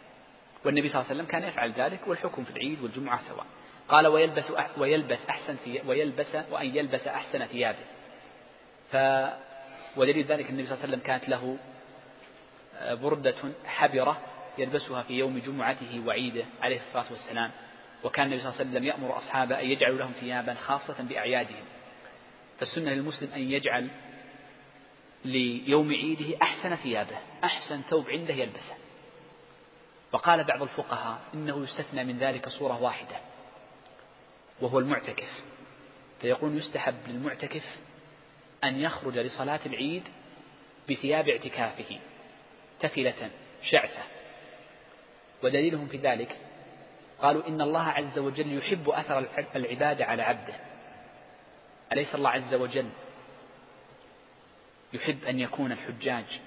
[0.66, 3.46] والنبي صلى الله عليه وسلم كان يفعل ذلك والحكم في العيد والجمعة سواء.
[3.90, 7.86] قال ويلبس ويلبس أحسن ويلبس وأن يلبس أحسن ثيابه.
[8.92, 8.98] ف
[9.98, 11.58] ودليل ذلك النبي صلى الله عليه وسلم كانت له
[12.78, 14.22] آه، بردة حبرة
[14.58, 17.52] يلبسها في يوم جمعته وعيده عليه الصلاة والسلام.
[18.04, 21.66] وكان النبي صلى الله عليه وسلم يأمر أصحابه أن يجعلوا لهم ثيابا خاصة بأعيادهم.
[22.60, 23.90] فالسنة للمسلم أن يجعل
[25.26, 28.76] ليوم عيده أحسن ثيابه أحسن ثوب عنده يلبسه.
[30.12, 33.33] وقال بعض الفقهاء إنه يستثنى من ذلك صورة واحدة.
[34.64, 35.44] وهو المعتكف.
[36.22, 37.64] فيقول يستحب للمعتكف
[38.64, 40.04] أن يخرج لصلاة العيد
[40.90, 42.00] بثياب اعتكافه
[42.80, 43.30] تفلة
[43.64, 44.04] شعثة.
[45.44, 46.38] ودليلهم في ذلك
[47.22, 50.54] قالوا إن الله عز وجل يحب أثر العبادة على عبده.
[51.94, 52.90] أليس الله عز وجل
[54.94, 56.42] يحب أن يكون الحجاج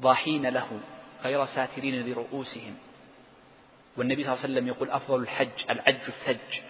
[0.00, 0.80] ضاحين له
[1.22, 2.78] غير ساترين لرؤوسهم؟
[3.98, 6.60] والنبي صلى الله عليه وسلم يقول أفضل الحج العج الثج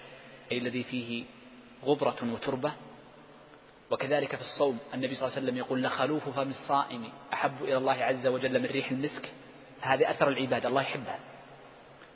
[0.52, 1.24] أي الذي فيه
[1.84, 2.72] غبرة وتربة.
[3.90, 8.04] وكذلك في الصوم النبي صلى الله عليه وسلم يقول لخلوف فم الصائم أحب إلى الله
[8.04, 9.28] عز وجل من ريح المسك.
[9.80, 11.18] هذه أثر العبادة الله يحبها.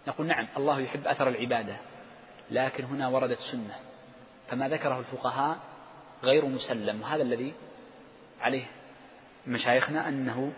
[0.09, 1.77] نقول نعم الله يحب أثر العبادة
[2.51, 3.77] لكن هنا وردت سنة.
[4.49, 5.59] فما ذكره الفقهاء
[6.23, 7.53] غير مسلم وهذا الذي
[8.41, 8.65] عليه
[9.47, 10.53] مشايخنا أنه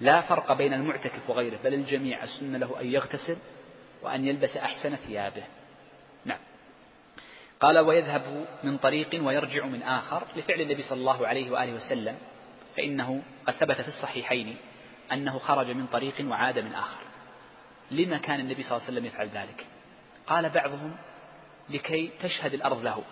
[0.00, 3.36] لا فرق بين المعتكف وغيره بل الجميع السنة له أن يغتسل
[4.02, 5.44] وأن يلبس أحسن ثيابه.
[6.24, 6.38] نعم.
[7.60, 12.16] قال ويذهب من طريق ويرجع من آخر لفعل النبي صلى الله عليه وآله وسلم
[12.76, 14.56] فإنه قد ثبت في الصحيحين
[15.12, 17.02] أنه خرج من طريق وعاد من آخر.
[17.90, 19.66] لما كان النبي صلى الله عليه وسلم يفعل ذلك؟
[20.26, 20.96] قال بعضهم
[21.70, 23.02] لكي تشهد الأرض له.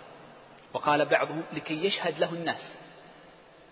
[0.73, 2.77] وقال بعضهم لكي يشهد له الناس.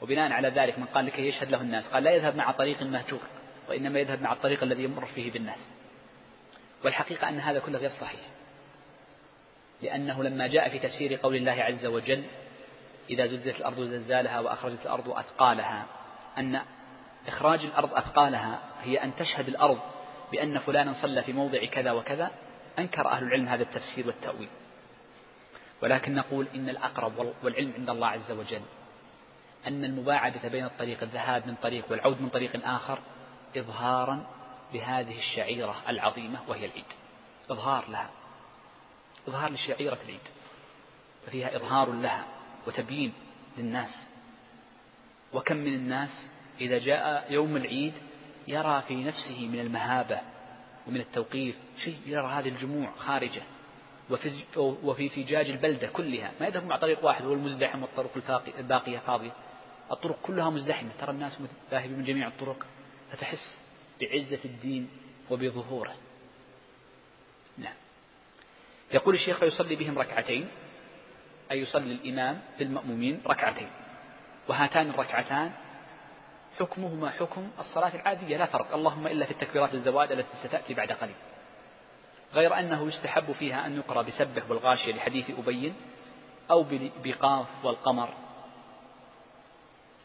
[0.02, 3.22] وبناء على ذلك من قال لكي يشهد له الناس قال لا يذهب مع طريق مهجور
[3.70, 5.60] وإنما يذهب مع الطريق الذي يمر فيه بالناس.
[6.86, 8.20] والحقيقة أن هذا كله غير صحيح.
[9.82, 12.24] لأنه لما جاء في تفسير قول الله عز وجل
[13.10, 15.86] إذا زلزلت الأرض زلزالها وأخرجت الأرض أثقالها
[16.38, 16.62] أن
[17.28, 19.80] إخراج الأرض أثقالها هي أن تشهد الأرض
[20.32, 22.32] بأن فلانا صلى في موضع كذا وكذا
[22.80, 24.50] أنكر أهل العلم هذا التفسير والتأويل.
[25.82, 28.62] ولكن نقول إن الأقرب والعلم عند الله عز وجل
[29.68, 33.00] أن المباعدة بين الطريق الذهاب من طريق والعود من طريق آخر
[33.58, 34.35] إظهارا
[34.74, 36.86] لهذه الشعيرة العظيمة وهي العيد
[37.50, 38.10] إظهار لها.
[39.28, 40.20] إظهار لشعيرة العيد
[41.26, 42.26] ففيها إظهار لها
[42.68, 43.14] وتبيين
[43.58, 44.06] للناس.
[45.34, 46.10] وكم من الناس
[46.62, 47.94] إذا جاء يوم العيد
[48.48, 50.20] يرى في نفسه من المهابة
[50.88, 53.42] ومن التوقير شيء يرى هذه الجموع خارجة.
[54.58, 56.32] وفي فجاج البلدة كلها.
[56.40, 59.32] ما يذهب مع طريق واحد هو المزدحم والطرق الباقية فاضية.
[59.92, 60.90] الطرق كلها مزدحمة.
[61.00, 61.40] ترى الناس
[61.72, 62.66] ذاهبين من جميع الطرق.
[63.12, 63.56] فتحس
[64.02, 64.90] بعزة الدين
[65.30, 65.96] وبظهوره.
[67.58, 67.74] نعم.
[68.94, 70.48] يقول الشيخ فيصلي بهم ركعتين
[71.52, 73.70] أي يصلي الإمام بالمأمومين ركعتين
[74.48, 75.52] وهاتان الركعتان
[76.60, 78.74] حكمهما حكم الصلاة العادية لا فرق.
[78.74, 81.16] اللهم إلا في التكبيرات الزواد التي ستأتي بعد قليل.
[82.34, 85.74] غير أنه يستحب فيها أن يقرأ بسبح والغاشية لحديث أبي
[86.52, 86.66] أو
[87.04, 88.14] بقاف والقمر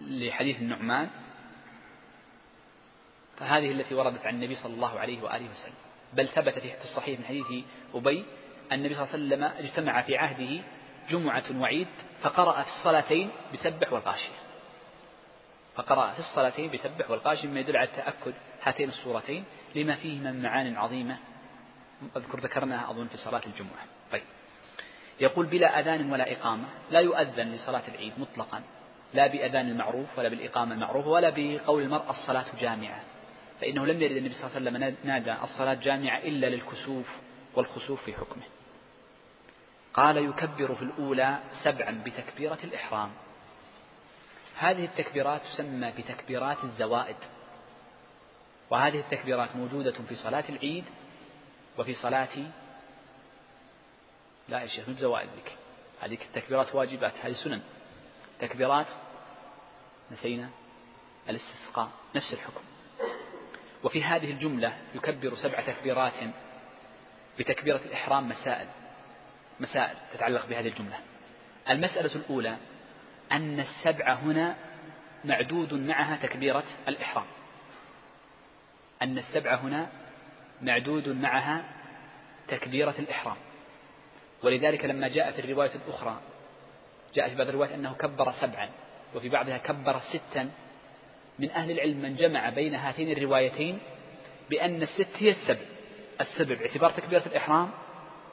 [0.00, 1.10] لحديث النعمان
[3.40, 5.74] فهذه التي وردت عن النبي صلى الله عليه وآله وسلم.
[6.12, 8.24] بل ثبت في الصحيح من حديث أبي
[8.72, 10.62] النبي صلى الله عليه وسلم اجتمع في عهده
[11.10, 11.88] جمعة وعيد
[12.22, 14.32] فقرأ في الصلاتين بسبح والغاشية.
[15.74, 20.76] فقرأ في الصلاتين بسبح والغاشية مما يدل على تأكد هاتين الصورتين لما فيهما من معان
[20.76, 21.16] عظيمة.
[22.16, 23.84] أذكر ذكرناها أظن في صلاة الجمعة.
[24.12, 24.22] طيب.
[25.20, 28.62] يقول بلا أذان ولا إقامة لا يؤذن لصلاة العيد مطلقا
[29.14, 33.00] لا بأذان المعروف ولا بالإقامة المعروفة ولا بقول المرأة الصلاة جامعة.
[33.60, 37.06] فإنه لم يرد النبي صلى الله عليه وسلم نادى الصلاة جامعة إلا للكسوف
[37.54, 38.42] والخسوف في حكمه.
[39.94, 43.10] قال يكبر في الأولى سبعا بتكبيرة الإحرام.
[44.56, 47.16] هذه التكبيرات تسمى بتكبيرات الزوائد.
[48.70, 50.84] وهذه التكبيرات موجودة في صلاة العيد
[51.78, 52.36] وفي صلاة
[54.48, 55.56] لا يا شيخ مو بزوائد ذيك.
[56.00, 57.62] هذه التكبيرات واجبات هذه سنن.
[58.40, 58.86] تكبيرات
[60.12, 60.50] نسينا
[61.28, 62.60] الاستسقاء نفس الحكم.
[63.84, 66.12] وفي هذه الجملة يكبر سبع تكبيرات
[67.38, 68.66] بتكبيرة الإحرام مسائل
[69.60, 70.98] مسائل تتعلق بهذه الجملة.
[71.70, 72.56] المسألة الأولى
[73.32, 74.56] أن السبع هنا
[75.24, 77.26] معدود معها تكبيرة الإحرام.
[79.02, 79.88] أن السبع هنا
[80.62, 81.64] معدود معها
[82.48, 83.36] تكبيرة الإحرام.
[84.42, 86.20] ولذلك لما جاء في الرواية الأخرى
[87.14, 88.68] جاء في بعض الروايات أنه كبر سبعا
[89.14, 90.50] وفي بعضها كبر ستا
[91.40, 93.78] من أهل العلم من جمع بين هاتين الروايتين
[94.50, 95.64] بأن الست هي السبع.
[96.20, 97.70] السبع باعتبار تكبيرة الإحرام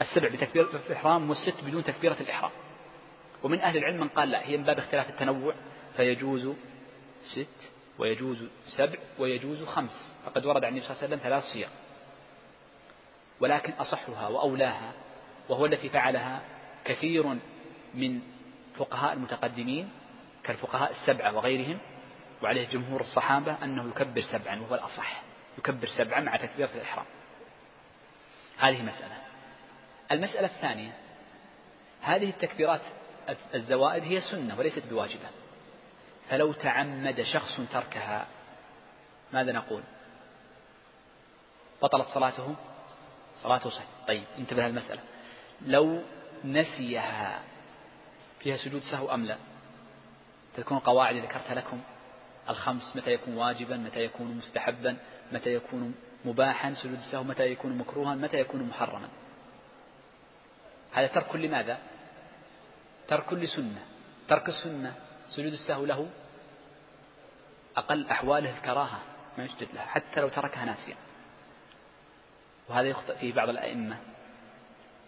[0.02, 2.52] السبع بتكبيرة الإحرام والست بدون تكبيرة الإحرام.
[3.44, 5.56] ومن أهل العلم من قال لا هي من باب اختلاف التنوع
[5.98, 6.50] فيجوز
[7.22, 10.06] ست ويجوز سبع ويجوز خمس.
[10.26, 11.68] فقد ورد عن النبي صلى الله عليه وسلم ثلاث صيغ.
[13.40, 14.92] ولكن أصحها وأولاها
[15.50, 16.42] وهو التي فعلها
[16.86, 17.38] كثير
[17.94, 18.20] من
[18.78, 19.90] فقهاء المتقدمين
[20.44, 21.78] كالفقهاء السبعة وغيرهم
[22.44, 25.22] وعليه جمهور الصحابة أنه يكبر سبعا وهو الأصح
[25.58, 27.06] يكبر سبعا مع تكبيرة الإحرام.
[28.58, 29.18] هذه مسألة.
[30.12, 30.92] المسألة الثانية
[32.02, 32.82] هذه التكبيرات
[33.54, 35.30] الزوائد هي سنة وليست بواجبة.
[36.30, 38.28] فلو تعمد شخص تركها
[39.34, 39.84] ماذا نقول؟
[41.82, 42.56] بطلت صلاته؟
[43.44, 43.88] صلاته صحيح.
[44.08, 45.02] طيب انتبه المسألة
[45.62, 46.02] لو
[46.46, 47.42] نسيها
[48.40, 49.38] فيها سجود سهو أم لا؟
[50.58, 51.82] تكون قواعد ذكرتها لكم؟
[52.50, 54.98] الخمس متى يكون واجبا متى يكون مستحبا
[55.32, 55.96] متى يكون
[56.26, 59.10] مباحا سجود السهو متى يكون مكروها متى يكون محرما.
[60.94, 61.78] هذا ترك لماذا؟
[63.08, 63.82] ترك لسنة.
[64.28, 64.96] ترك السنة
[65.30, 66.10] سجود السهو له
[67.78, 69.00] أقل أحواله الكراهة
[69.38, 70.96] ما يسجد لها حتى لو تركها ناسيا.
[72.70, 73.98] وهذا يخطئ فيه بعض الأئمة.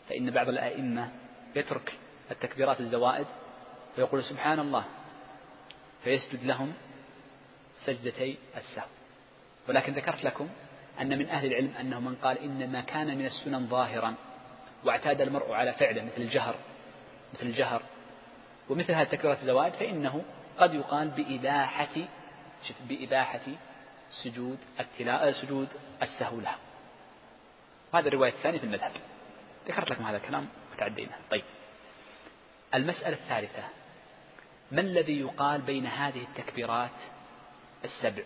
[0.10, 1.12] فإن بعض الأئمة
[1.56, 1.94] يترك
[2.32, 3.28] التكبيرات الزوائد
[3.98, 4.86] ويقول سبحان الله
[6.04, 6.74] فيسجد لهم
[7.86, 8.88] سجدتي السهو
[9.68, 10.50] ولكن ذكرت لكم
[11.02, 14.16] أن من أهل العلم أنه من قال إن ما كان من السنن ظاهرا
[14.84, 16.56] واعتاد المرء على فعله مثل الجهر
[17.34, 17.82] مثل الجهر.
[18.70, 20.24] ومثل هذه تكبيرات الزوائد فإنه
[20.58, 21.96] قد يقال بإباحة
[22.90, 23.42] بإباحة
[24.12, 25.68] سجود التلاء سجود
[26.04, 26.58] السهو لها
[27.94, 28.92] وهذا الرواية الثانية في المذهب.
[29.68, 31.44] ذكرت لكم هذا الكلام وتعدينا طيب.
[32.76, 33.64] المسألة الثالثة.
[34.72, 36.92] ما الذي يقال بين هذه التكبيرات
[37.86, 38.24] السبع.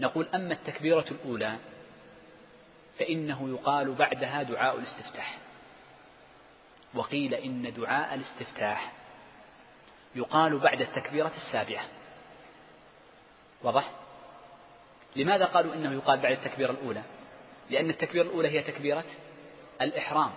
[0.00, 1.56] نقول أما التكبيرة الأولى
[2.98, 5.38] فإنه يقال بعدها دعاء الاستفتاح.
[6.94, 8.92] وقيل إن دعاء الاستفتاح
[10.14, 11.84] يقال بعد التكبيرة السابعة.
[13.62, 13.90] واضح؟
[15.16, 17.02] لماذا قالوا إنه يقال بعد التكبيرة الأولى؟
[17.70, 19.04] لأن التكبيرة الأولى هي تكبيرة
[19.80, 20.30] الإحرام.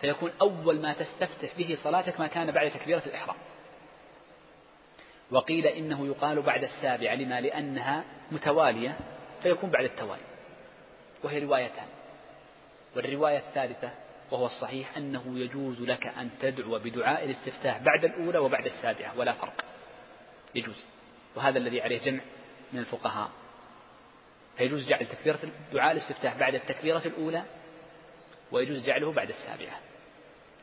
[0.00, 3.36] فيكون أول ما تستفتح به صلاتك ما كان بعد تكبيرة الإحرام.
[5.30, 8.98] وقيل إنه يقال بعد السابعة لما؟ لأنها متوالية
[9.42, 10.22] فيكون بعد التوالي
[11.22, 11.86] وهي روايتان.
[12.96, 13.90] والرواية الثالثة
[14.30, 19.64] وهو الصحيح أنه يجوز لك أن تدعو بدعاء الاستفتاح بعد الأولى وبعد السابعة ولا فرق.
[20.54, 20.86] يجوز.
[21.36, 22.20] وهذا الذي عليه جمع
[22.72, 23.30] من الفقهاء.
[24.58, 25.38] فيجوز جعل تكبيرة
[25.72, 27.44] دعاء الاستفتاح بعد التكبيرة الأولى
[28.52, 29.80] ويجوز جعله بعد السابعة.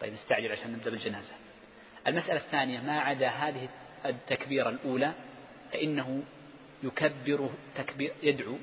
[0.02, 1.34] طيب استعجل عشان نبدأ بالجنازة.
[2.08, 3.70] المسألة الثانية ما عدا هذه
[4.06, 5.14] التكبيرة الأولى
[5.72, 6.24] فإنه
[6.84, 8.58] يكبر تكبير يدعو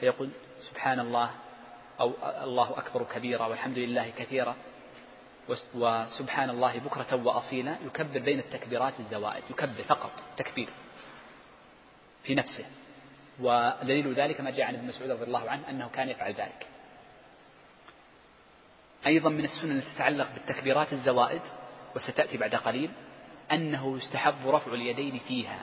[0.00, 0.30] فيقول
[0.70, 1.30] سبحان الله
[2.00, 2.12] أو
[2.42, 4.56] الله أكبر كبيرا والحمد لله كثيرا
[5.74, 10.68] وسبحان الله بكرة وأصيلا يكبر بين التكبيرات الزوائد يكبر فقط تكبير
[12.24, 12.64] في نفسه.
[13.40, 16.66] ودليل ذلك ما جاء عن ابن مسعود رضي الله عنه أنه كان يفعل ذلك.
[19.06, 21.42] أيضا من السنن التي تتعلق بالتكبيرات الزوائد
[21.96, 22.90] وستأتي بعد قليل
[23.52, 25.60] أنه يستحب رفع اليدين فيها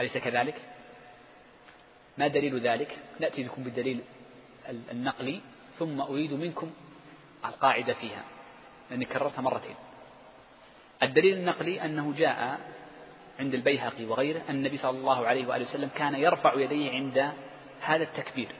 [0.00, 0.54] أليس كذلك؟
[2.18, 4.00] ما دليل ذلك؟ نأتي بكم بالدليل
[4.68, 5.40] النقلي
[5.78, 6.70] ثم أريد منكم
[7.44, 8.24] القاعدة فيها
[8.90, 9.74] لأني كررتها مرتين
[11.02, 12.60] الدليل النقلي أنه جاء
[13.38, 17.32] عند البيهقي وغيره النبي صلى الله عليه وآله وسلم كان يرفع يديه عند
[17.80, 18.52] هذا التكبير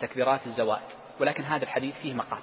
[0.00, 0.88] تكبيرات الزوائد
[1.20, 2.42] ولكن هذا الحديث فيه مقال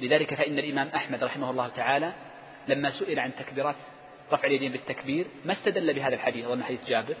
[0.00, 2.12] لذلك فإن الإمام أحمد رحمه الله تعالى
[2.68, 3.76] لما سئل عن تكبيرات
[4.32, 7.16] رفع اليدين بالتكبير ما استدل بهذا الحديث؟ أظن حديث جابر.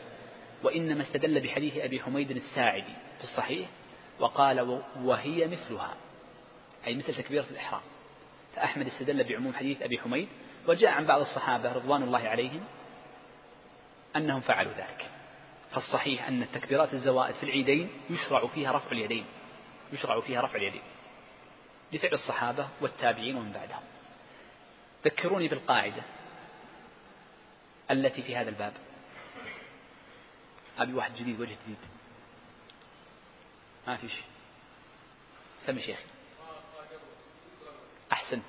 [0.62, 3.68] وإنما استدل بحديث أبي حميد الساعدي في الصحيح
[4.20, 5.94] وقال وهي مثلها.
[6.86, 7.80] أي مثل تكبيرة الإحرام.
[8.56, 10.28] فأحمد استدل بعموم حديث أبي حميد
[10.68, 12.60] وجاء عن بعض الصحابة رضوان الله عليهم
[14.16, 15.10] أنهم فعلوا ذلك.
[15.70, 19.24] فالصحيح أن التكبيرات الزوائد في العيدين يشرع فيها رفع اليدين
[19.92, 20.82] يشرع فيها رفع اليدين.
[21.92, 23.82] لفعل الصحابة والتابعين ومن بعدهم.
[25.04, 26.02] ذكروني بالقاعدة
[27.90, 28.72] التي في هذا الباب.
[30.78, 31.78] أبي واحد جديد وجه جديد.
[33.86, 34.24] ما في شيء.
[35.66, 35.98] سمي شيخ
[38.12, 38.44] أحسنت.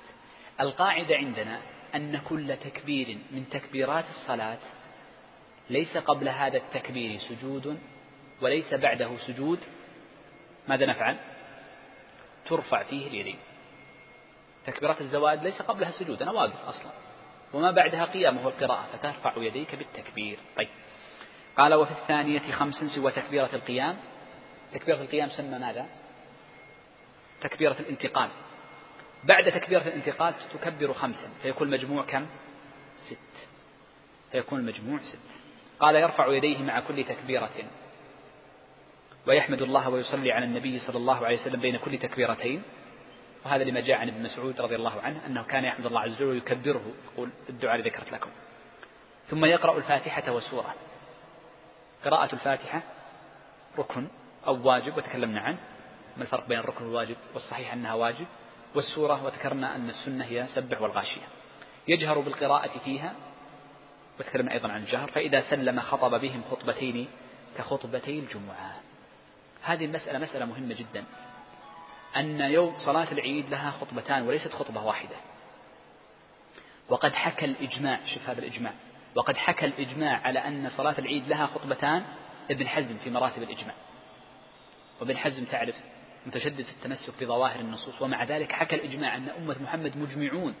[0.60, 1.62] القاعدة عندنا
[1.94, 4.58] أن كل تكبير من تكبيرات الصلاة
[5.70, 7.78] ليس قبل هذا التكبير سجود
[8.40, 9.58] وليس بعده سجود.
[10.68, 11.16] ماذا نفعل؟
[12.46, 13.38] ترفع فيه اليدين.
[14.66, 16.90] تكبيرات الزواج ليس قبلها سجود أنا واقف أصلا.
[17.52, 20.38] وما بعدها قيام هو القراءة فترفع يديك بالتكبير.
[20.56, 20.68] طيب.
[21.58, 23.96] قال وفي الثانية خمس سوى تكبيرة القيام.
[24.72, 25.86] تكبيرة القيام سمى ماذا؟
[27.40, 28.28] تكبيرة الانتقال.
[29.24, 32.26] بعد تكبيرة الانتقال تكبر خمسا فيكون المجموع كم؟
[33.08, 33.48] ست.
[34.32, 35.18] فيكون المجموع ست.
[35.80, 37.50] قال يرفع يديه مع كل تكبيرة.
[39.26, 42.62] ويحمد الله ويصلي على النبي صلى الله عليه وسلم بين كل تكبيرتين.
[43.44, 46.24] وهذا لما جاء عن ابن مسعود رضي الله عنه أنه كان يحمد الله عز وجل
[46.24, 46.82] ويكبره
[47.12, 48.30] يقول الدعاء ذكرت لكم.
[49.28, 50.74] ثم يقرأ الفاتحة والسورة.
[52.04, 52.82] قراءة الفاتحة
[53.78, 54.08] ركن
[54.46, 55.58] أو واجب وتكلمنا عنه.
[56.16, 58.26] ما الفرق بين الركن والواجب والصحيح أنها واجب؟
[58.74, 61.22] والسورة وذكرنا أن السنة هي سبح والغاشية.
[61.88, 63.14] يجهر بالقراءة فيها
[64.20, 65.10] وتكلمنا أيضا عن الجهر.
[65.10, 67.08] فإذا سلم خطب بهم خطبتين
[67.58, 68.74] كخطبتي الجمعة.
[69.62, 71.04] هذه المسألة مسألة مهمة جدا.
[72.16, 75.16] أن يوم صلاة العيد لها خطبتان وليست خطبة واحدة.
[76.88, 78.74] وقد حكى الإجماع شوف هذا الإجماع.
[79.14, 82.04] وقد حكى الإجماع على أن صلاة العيد لها خطبتان
[82.50, 83.74] ابن حزم في مراتب الإجماع.
[85.00, 85.74] وابن حزم تعرف
[86.26, 90.54] متشدد في التمسك بظواهر النصوص ومع ذلك حكى الإجماع أن أمة محمد مجمعون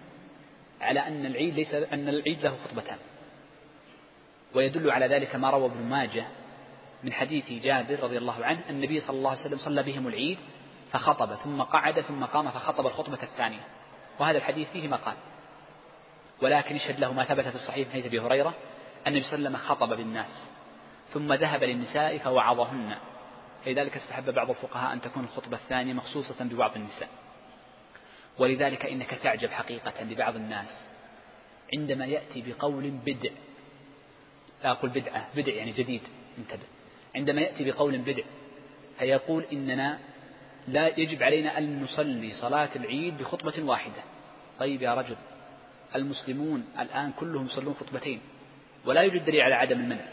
[0.80, 2.98] على أن العيد ليس أن العيد له خطبتان.
[4.54, 6.26] ويدل على ذلك ما روى ابن ماجه
[7.04, 10.38] من حديث جابر رضي الله عنه النبي صلى الله عليه وسلم صلى بهم العيد
[10.92, 13.60] فخطب ثم قعد ثم قام فخطب الخطبة الثانية.
[14.18, 15.16] وهذا الحديث فيه مقال.
[16.42, 18.54] ولكن يشهد له ما ثبت في الصحيح من حديث أبي هريرة
[19.06, 20.50] أن النبي صلى الله عليه وسلم خطب بالناس
[21.08, 22.96] ثم ذهب للنساء فوعظهن.
[23.66, 27.08] لذلك استحب بعض الفقهاء أن تكون الخطبة الثانية مخصوصة ببعض النساء.
[28.38, 30.90] ولذلك إنك تعجب حقيقة لبعض الناس.
[31.74, 33.30] عندما يأتي بقول بدع
[34.64, 36.02] لا أقول بدعة بدع يعني جديد
[36.38, 36.66] انتبه
[37.16, 38.22] عندما يأتي بقول بدع
[38.98, 39.98] فيقول إننا
[40.68, 44.02] لا يجب علينا أن نصلي صلاة العيد بخطبة واحدة.
[44.58, 45.16] طيب يا رجل
[45.96, 48.20] المسلمون الآن كلهم يصلون خطبتين
[48.84, 50.04] ولا يوجد دليل على عدم المنع.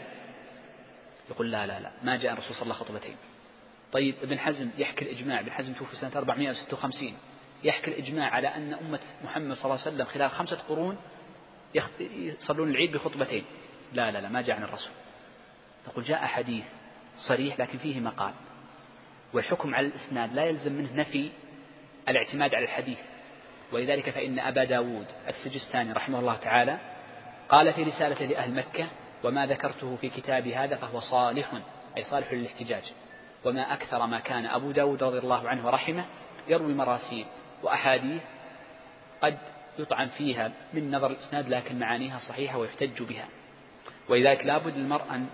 [1.30, 3.16] يقول لا لا لا ما جاء الرسول صلى الله خطبتين.
[3.92, 7.14] طيب ابن حزم يحكي الإجماع ابن حزم توفي سنة 456
[7.64, 10.96] يحكي الإجماع على أن أمة محمد صلى الله عليه وسلم خلال خمسة قرون
[12.00, 13.44] يصلون العيد بخطبتين.
[13.92, 14.92] لا لا لا ما جاء عن الرسول.
[15.88, 16.64] نقول جاء حديث
[17.18, 18.34] صريح لكن فيه مقال.
[19.32, 21.30] والحكم على الإسناد لا يلزم منه نفي
[22.08, 22.98] الاعتماد على الحديث.
[23.72, 26.78] ولذلك فإن أبا داود السجستاني رحمه الله تعالى
[27.48, 28.86] قال في رسالة لأهل مكة
[29.24, 31.52] وما ذكرته في كتابي هذا فهو صالح
[31.96, 32.92] أي صالح للاحتجاج.
[33.44, 36.04] وما أكثر ما كان أبو داود رضي الله عنه ورحمه
[36.48, 37.26] يروي مراسيل
[37.62, 38.22] وأحاديث
[39.22, 39.38] قد
[39.78, 43.28] يطعن فيها من نظر الإسناد لكن معانيها صحيحة ويحتج بها.
[44.08, 45.26] ولذلك لابد للمرء أن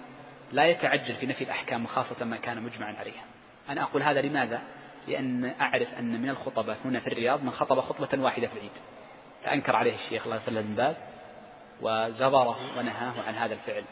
[0.52, 3.24] لا يتعجل في نفي الأحكام خاصة ما كان مجمعا عليها.
[3.68, 4.62] أنا أقول هذا لماذا؟
[5.08, 8.70] لأن أعرف أن من الخطبة هنا في الرياض من خطب خطبة واحدة في العيد.
[9.44, 10.96] فأنكر عليه الشيخ الله يغفر باز
[11.80, 13.84] وزبره ونهاه عن هذا الفعل.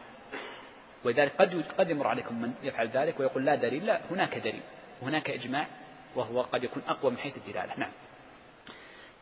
[1.05, 4.62] ولذلك قد قد يمر عليكم من يفعل ذلك ويقول لا دليل لا هناك دليل
[5.03, 5.66] هناك إجماع
[6.16, 7.79] وهو قد يكون أقوى من حيث الدلالة.
[7.79, 7.91] نعم.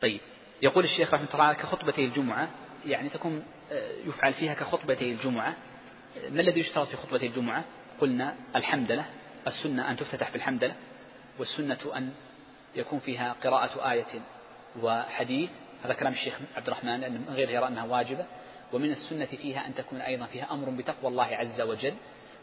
[0.01, 0.21] طيب.
[0.63, 2.49] يقول الشيخ رحمة الله كخطبتي الجمعة
[2.87, 3.43] يعني تكون
[3.73, 5.57] آه، يفعل فيها كخطبتي الجمعة.
[6.31, 7.65] ما الذي يشترط في خطبة الجمعة؟
[8.01, 9.05] قلنا الحمدلة
[9.47, 10.75] السنة أن تفتتح بالحمدلة
[11.39, 12.13] والسنة أن
[12.75, 14.21] يكون فيها قراءة آية
[14.83, 15.51] وحديث.
[15.85, 18.27] هذا كلام الشيخ عبد الرحمن لأن من غيره يرى أنها واجبة.
[18.73, 21.95] ومن السنة فيها أن تكون أيضا فيها أمر بتقوى الله عز وجل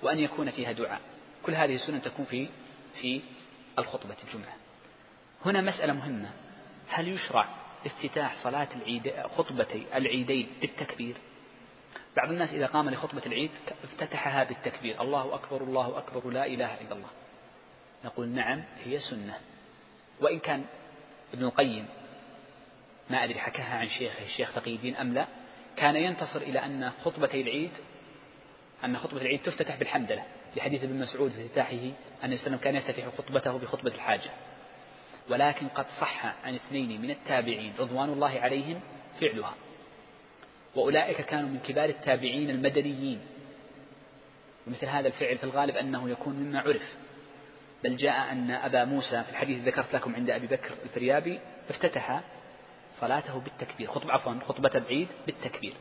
[0.04, 1.00] وأن يكون فيها دعاء.
[1.46, 2.50] كل هذه السنن تكون في
[3.02, 3.22] في
[3.80, 4.54] الخطبة الجمعة.
[5.46, 6.30] هنا مسألة مهمة.
[6.90, 7.48] هل يشرع
[7.86, 11.16] افتتاح صلاة العيد خطبتي العيدين بالتكبير؟
[12.18, 13.52] بعض الناس إذا قام لخطبة العيد
[13.84, 15.02] افتتحها بالتكبير.
[15.02, 17.10] الله أكبر الله أكبر لا إله إلا الله.
[18.06, 19.38] نقول نعم هي سنة.
[20.22, 20.66] وإن كان
[21.34, 21.86] ابن القيم
[23.10, 25.28] ما أدري حكاها عن شيخه الشيخ تقي الدين أم لا
[25.76, 27.72] كان ينتصر إلى أن خطبتي العيد
[28.86, 30.24] أن خطبة العيد تفتتح بالحمدلة.
[30.56, 31.92] لحديث ابن مسعود في افتتاحه
[32.24, 34.30] أن وسلم كان يفتتح خطبته بخطبة الحاجة.
[35.30, 38.80] ولكن قد صح عن اثنين من التابعين رضوان الله عليهم
[39.22, 39.54] فعلها.
[40.78, 43.22] وأولئك كانوا من كبار التابعين المدنيين.
[44.68, 46.96] ومثل هذا الفعل في الغالب أنه يكون مما عرف.
[47.84, 52.22] بل جاء أن أبا موسى في الحديث ذكرت لكم عند أبي بكر الفريابي افتتح
[53.00, 55.74] صلاته بالتكبير خطبة عفوا خطبة العيد بالتكبير.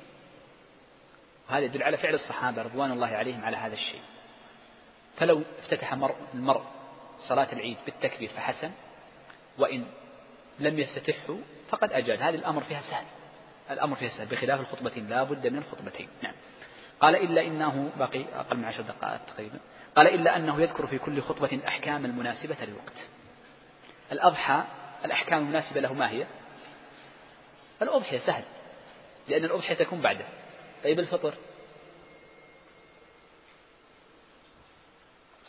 [1.49, 4.01] وهذا يدل على فعل الصحابة رضوان الله عليهم على هذا الشيء.
[5.17, 5.93] فلو افتتح
[6.35, 6.65] المرء
[7.19, 8.71] صلاة العيد بالتكبير فحسن
[9.59, 9.85] وإن
[10.59, 11.37] لم يفتتحه
[11.69, 13.07] فقد أجاد هذا الأمر فيها سهل.
[13.71, 16.09] الأمر فيها سهل بخلاف الخطبتين لا بد من الخطبتين.
[16.23, 16.35] نعم.
[17.01, 19.59] قال إلا إنه باقي أقل من عشر دقائق تقريبا.
[19.97, 23.07] قال إلا أنه يذكر في كل خطبة أحكام المناسبة للوقت.
[24.13, 24.65] الأضحى
[25.05, 26.27] الأحكام المناسبة له ما هي؟
[27.83, 28.45] الأضحية سهل.
[29.29, 30.25] لأن الأضحية تكون بعده.
[30.85, 31.35] طيب الفطر؟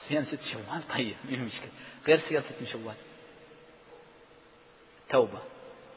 [0.08, 1.72] صيام ست شوال؟ طيب ما المشكلة؟
[2.08, 2.96] غير صيام ست من شوال.
[5.10, 5.40] توبة.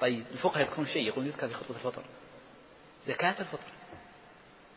[0.00, 2.02] طيب الفقهاء يذكرون شيء يقول يذكر في خطبة الفطر.
[3.06, 3.72] زكاة الفطر.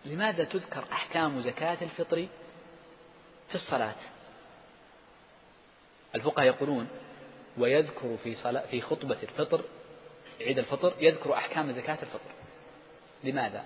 [0.06, 2.28] لماذا تذكر أحكام زكاة الفطر
[3.50, 3.96] في الصلاة؟
[6.16, 6.88] الفقهاء يقولون
[7.58, 9.64] ويذكر في صلاة في خطبة الفطر
[10.42, 12.32] عيد الفطر يذكر أحكام زكاة الفطر.
[13.24, 13.64] لماذا؟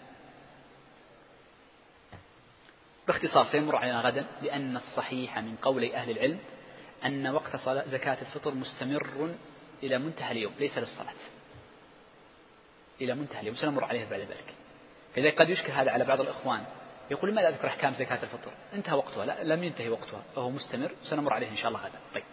[3.08, 6.40] باختصار سيمر علينا غدا لأن الصحيح من قول أهل العلم
[7.06, 9.36] أن وقت صلاة زكاة الفطر مستمر
[9.84, 11.14] إلى منتهى اليوم ليس للصلاة.
[13.02, 14.54] إلى منتهى اليوم سنمر عليه بعد ذلك.
[15.16, 16.64] فلذلك قد يشكل هذا على بعض الإخوان.
[17.12, 21.34] يقول لماذا أذكر أحكام زكاة الفطر؟ انتهى وقتها لا لم ينتهي وقتها فهو مستمر سنمر
[21.34, 22.24] عليه إن شاء الله غدا طيب.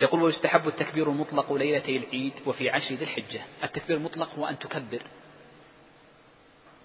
[0.00, 3.40] يقول ويستحب التكبير المطلق ليلتي العيد وفي عشر ذي الحجة.
[3.64, 5.02] التكبير المطلق هو أن تكبر.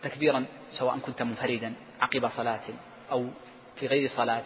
[0.04, 2.64] تكبيرا سواء كنت منفردا عقب صلاة
[3.12, 3.28] أو
[3.76, 4.46] في غير صلاة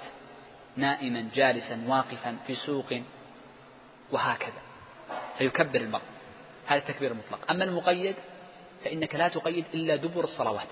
[0.77, 3.01] نائما جالسا واقفا في سوق
[4.11, 4.61] وهكذا.
[5.37, 6.01] فيكبر المرء.
[6.67, 7.51] هذا التكبير المطلق.
[7.51, 8.15] أما المقيد
[8.83, 10.67] فإنك لا تقيد إلا دبر الصلوات.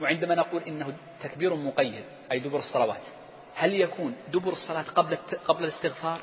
[0.00, 3.02] وعندما نقول إنه تكبير مقيد أي دبر الصلوات
[3.54, 5.16] هل يكون دبر الصلاة قبل
[5.48, 6.20] قبل الاستغفار؟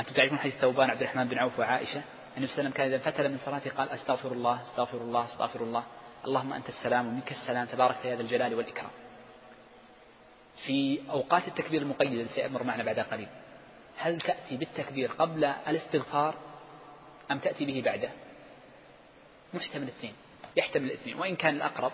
[0.00, 2.02] أنتم تعرفون حديث ثوبان عبد الرحمن بن عوف وعائشة؟
[2.36, 5.24] النبي صلى الله عليه وسلم كان إذا انفتل من صلاته قال أستغفر الله أستغفر الله
[5.24, 5.84] أستغفر الله.
[6.24, 8.90] اللهم أنت السلام ومنك السلام تبارك يا ذا الجلال والإكرام.
[10.66, 13.28] في أوقات التكبير المقيد الذي سيأمر معنا بعد قليل
[13.96, 16.34] هل تأتي بالتكبير قبل الاستغفار
[17.30, 18.10] أم تأتي به بعده؟
[19.54, 20.14] محتمل الاثنين
[20.56, 21.18] يحتمل الاثنين.
[21.18, 21.92] وإن كان الأقرب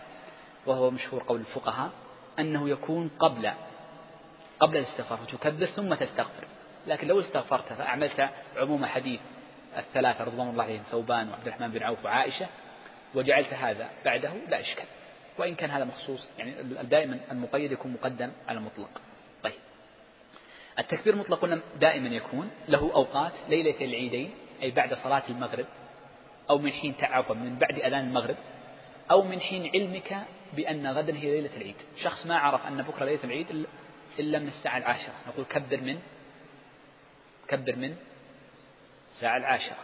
[0.67, 1.91] وهو مشهور قول الفقهاء
[2.39, 3.53] أنه يكون قبل
[4.61, 6.45] قبل الاستغفار فتكبر ثم تستغفر.
[6.87, 9.21] لكن لو استغفرت فأعملت عموم حديث
[9.77, 12.47] الثلاثة رضوان الله عليهم ثوبان وعبد الرحمن بن عوف وعائشة
[13.15, 14.87] وجعلت هذا بعده لا إشكال.
[15.39, 16.53] وإن كان هذا مخصوص يعني
[16.83, 19.01] دائما المقيد يكون مقدم على المطلق.
[19.43, 19.53] طيب.
[20.79, 24.31] التكبير مطلق قلنا دائما يكون له أوقات ليلة العيدين
[24.63, 25.67] أي بعد صلاة المغرب
[26.51, 28.37] أو من حين عفوا من بعد أذان المغرب
[29.11, 31.75] أو من حين علمك بأن غدا هي ليلة العيد.
[32.03, 33.67] شخص ما عرف أن بكرة ليلة العيد
[34.19, 35.15] إلا من الساعة العاشرة.
[35.29, 35.99] نقول كبر من؟
[37.49, 37.97] كبر من؟
[39.15, 39.79] الساعة العاشرة.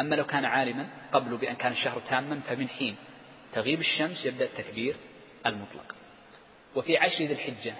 [0.00, 2.96] أما لو كان عالما قبل بأن كان الشهر تاما فمن حين
[3.54, 4.96] تغيب الشمس يبدأ التكبير
[5.46, 5.94] المطلق.
[6.76, 7.74] وفي عشر ذي الحجة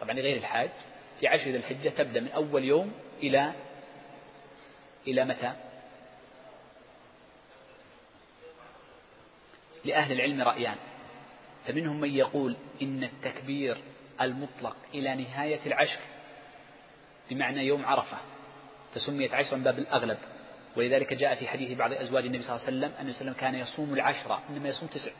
[0.00, 0.70] طبعا غير الحاج
[1.20, 2.92] في عشر ذي الحجة تبدأ من أول يوم
[3.22, 3.52] إلى
[5.06, 5.52] إلى متى؟
[9.84, 10.76] لأهل العلم رأيان.
[11.66, 13.76] فمنهم من يقول إن التكبير
[14.20, 15.98] المطلق إلى نهاية العشر
[17.30, 18.16] بمعنى يوم عرفة
[18.94, 20.18] فسميت عشرا باب الأغلب.
[20.76, 23.94] ولذلك جاء في حديث بعض أزواج النبي صلى الله عليه وسلم أن وسلم كان يصوم
[23.94, 25.10] العشرة إنما يصوم تسع.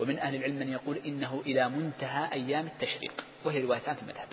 [0.00, 4.28] ومن أهل العلم من يقول إنه إلى منتهى أيام التشريق وهي روايتان في المذهب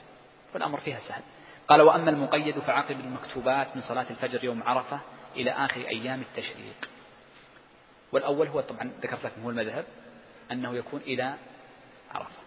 [0.54, 1.22] والأمر فيها سهل.
[1.68, 5.00] قال وأما المقيد فعقب المكتوبات من صلاة الفجر يوم عرفة
[5.36, 6.90] إلى آخر أيام التشريق.
[8.12, 9.86] والأول هو طبعا ذكرت لكم هو المذهب
[10.52, 11.36] أنه يكون إلى
[12.12, 12.42] عرفة.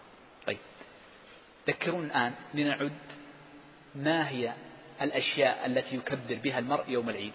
[0.47, 0.57] طيب.
[1.67, 2.91] ذكرون الآن لنعد
[3.95, 4.53] ما هي
[5.01, 7.33] الأشياء التي يكبر بها المرء يوم العيد.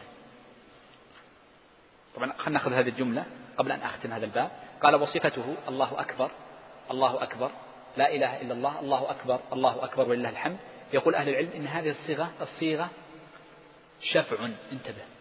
[2.16, 3.26] طبعا خلينا نأخذ هذه الجملة
[3.57, 4.51] قبل أن أختم هذا الباب.
[4.83, 6.31] قال وصفته الله أكبر
[6.91, 7.51] الله أكبر
[7.97, 10.57] لا إله إلا الله الله أكبر الله أكبر ولله الحمد.
[10.93, 12.91] يقول أهل العلم إن هذه الصيغة الصيغة
[14.01, 14.49] شفع.
[14.72, 15.19] انتبه.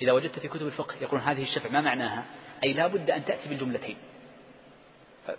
[0.00, 2.24] إذا وجدت في كتب الفقه يقولون هذه الشفع ما معناها؟
[2.64, 3.96] أي لا بد أن تأتي بالجملتين.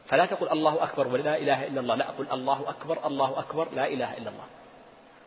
[0.06, 3.88] فلا تقول الله أكبر ولا إله إلا الله لا أقول الله أكبر الله أكبر لا
[3.88, 4.46] إله إلا الله.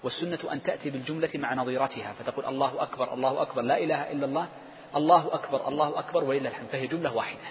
[0.03, 4.49] والسنة أن تأتي بالجملة مع نظيرتها فتقول الله أكبر الله أكبر لا إله إلا الله
[4.97, 6.69] الله أكبر الله أكبر ولله الحمد.
[6.69, 7.49] فهي جملة واحدة.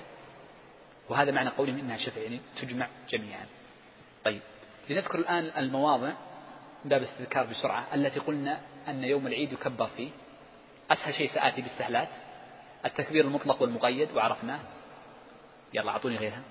[1.09, 3.45] وهذا معنى قولهم إنها شفع يعني تجمع جميعا.
[4.26, 4.41] طيب
[4.89, 6.11] لنذكر الآن المواضع
[6.86, 10.09] باب الاستذكار بسرعة التي قلنا أن يوم العيد يكبر فيه.
[10.91, 12.09] أسهل شيء سآتي بالسهلات
[12.86, 14.59] التكبير المطلق والمقيد وعرفناه.
[15.73, 16.41] يلا أعطوني غيرها.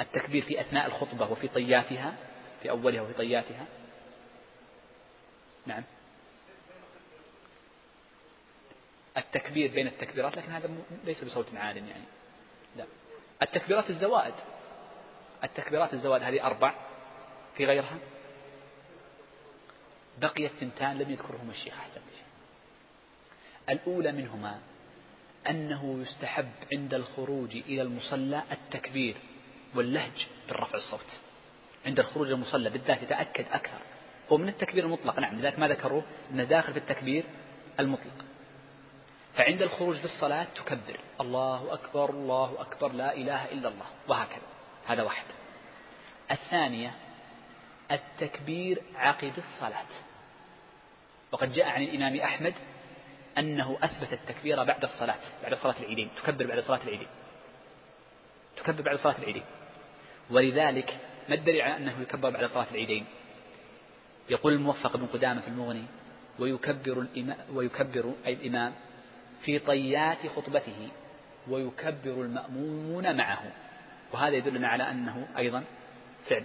[0.00, 2.14] التكبير في أثناء الخطبة وفي طياتها
[2.62, 3.66] في أولها وفي طياتها.
[5.66, 5.84] نعم.
[9.16, 10.70] التكبير بين التكبيرات لكن هذا
[11.04, 12.04] ليس بصوت عال يعني.
[12.76, 12.84] لا.
[13.42, 14.34] التكبيرات الزوائد.
[15.44, 16.74] التكبيرات الزوائد هذه أربع
[17.56, 17.98] في غيرها.
[20.20, 22.00] بقيت ثنتان لم يذكرهما الشيخ أحسن
[23.68, 24.58] الأولى منهما
[25.48, 29.16] أنه يستحب عند الخروج إلى المصلى التكبير
[29.74, 31.06] واللهج بالرفع الصوت.
[31.86, 33.78] عند الخروج المصلى بالذات يتأكد أكثر.
[34.32, 37.24] هو من التكبير المطلق نعم لذلك ما ذكروه أنه داخل في التكبير
[37.80, 38.24] المطلق.
[39.34, 41.00] فعند الخروج في الصلاة تكبر.
[41.20, 44.46] الله أكبر الله أكبر لا إله إلا الله وهكذا.
[44.86, 45.24] هذا واحد.
[46.30, 46.94] الثانية
[47.90, 49.86] التكبير عقب الصلاة.
[51.32, 52.54] وقد جاء عن الإمام أحمد
[53.38, 57.08] أنه أثبت التكبير بعد الصلاة بعد صلاة العيدين تكبر بعد صلاة العيدين.
[58.56, 59.44] تكبر بعد صلاة العيدين.
[60.30, 60.98] ولذلك
[61.28, 63.04] ما الدليل على أنه يكبر بعد صلاة العيدين؟
[64.30, 65.84] يقول الموفق بن قدامة في المغني
[66.38, 68.74] ويكبر الإمام ويكبر أي الإمام
[69.44, 70.88] في طيات خطبته
[71.48, 73.52] ويكبر المأمومون معه.
[74.12, 75.64] وهذا يدلنا على أنه أيضا
[76.28, 76.44] فعل.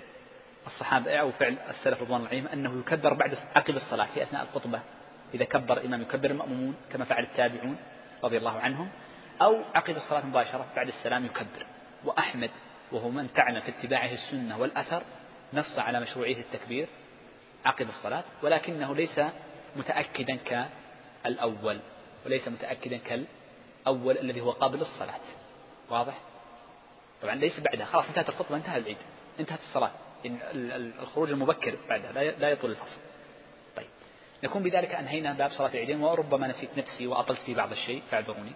[0.67, 4.79] الصحابة أو فعل السلف رضوان عليهم أنه يكبر بعد عقب الصلاة في أثناء الخطبة.
[5.33, 7.77] إذا كبر الإمام يكبر المأمومون كما فعل التابعون
[8.23, 8.89] رضي الله عنهم.
[9.41, 11.65] أو عقب الصلاة مباشرة بعد السلام يكبر.
[12.05, 12.49] وأحمد
[12.91, 15.03] وهو من تعلم في اتباعه السنة والأثر
[15.53, 16.87] نص على مشروعية التكبير
[17.65, 19.21] عقب الصلاة ولكنه ليس
[19.75, 20.35] متأكدا
[21.25, 21.79] كالأول
[22.25, 25.19] وليس متأكدا كالأول الذي هو قابل الصلاة
[25.89, 26.13] واضح؟
[27.21, 27.85] طبعا ليس بعدها.
[27.85, 28.97] خلاص انتهت الخطبة انتهى العيد
[29.39, 29.91] انتهت الصلاة.
[30.45, 32.97] الخروج المبكر بعدها لا يطول الفصل.
[33.75, 33.87] طيب.
[34.43, 38.51] نكون بذلك أنهينا باب صلاة العيدين وربما نسيت نفسي وأطلت في بعض الشيء فاعذروني.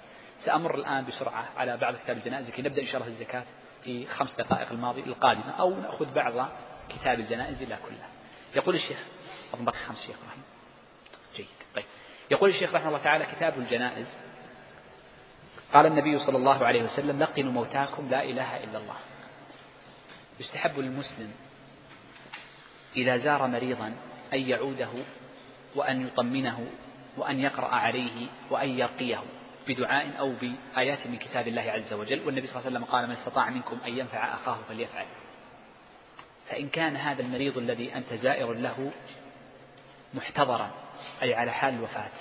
[0.45, 3.43] سأمر الآن بسرعة على بعض كتاب الجنائز لكي نبدأ إن شاء الله الزكاة
[3.83, 6.49] في خمس دقائق الماضي القادمة أو نأخذ بعض
[6.89, 8.09] كتاب الجنائز لا كلها.
[8.55, 8.97] يقول الشيخ
[9.53, 10.43] أظن بقي خمس شيخ رحمه
[11.35, 11.47] جيد.
[11.75, 11.85] طيب.
[12.31, 14.07] يقول الشيخ رحمه الله تعالى كتاب الجنائز.
[15.73, 18.95] قال النبي صلى الله عليه وسلم لقنوا موتاكم لا إله إلا الله.
[20.39, 21.31] يستحب للمسلم
[22.97, 23.93] إذا زار مريضا
[24.33, 24.89] أن يعوده
[25.75, 26.67] وأن يطمنه
[27.17, 29.23] وأن يقرأ عليه وأن يرقيه
[29.67, 33.15] بدعاء أو بآيات من كتاب الله عز وجل والنبي صلى الله عليه وسلم قال من
[33.15, 35.05] استطاع منكم أن ينفع أخاه فليفعل.
[36.49, 38.91] فإن كان هذا المريض الذي أنت زائر له
[40.13, 40.71] محتضرا
[41.21, 42.11] أي على حال الوفاة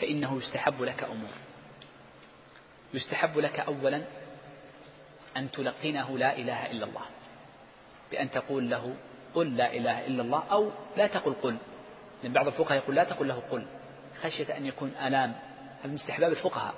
[0.00, 1.30] فإنه يستحب لك أمور.
[2.94, 4.02] يستحب لك أولا
[5.36, 7.04] أن تلقنه لا إله إلا الله
[8.10, 8.96] بأن تقول له
[9.34, 11.56] قل لا إله إلا الله أو لا تقل قل.
[12.22, 13.66] لأن بعض الفقهاء يقول لا تقل له قل.
[14.22, 15.34] خشية أن يكون آلام.
[15.80, 16.74] هذا من استحباب الفقهاء.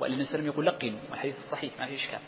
[0.00, 1.00] وإلا النبي صلى الله عليه وسلم يقول لقنوا.
[1.10, 2.20] والحديث الصحيح ما في إشكال.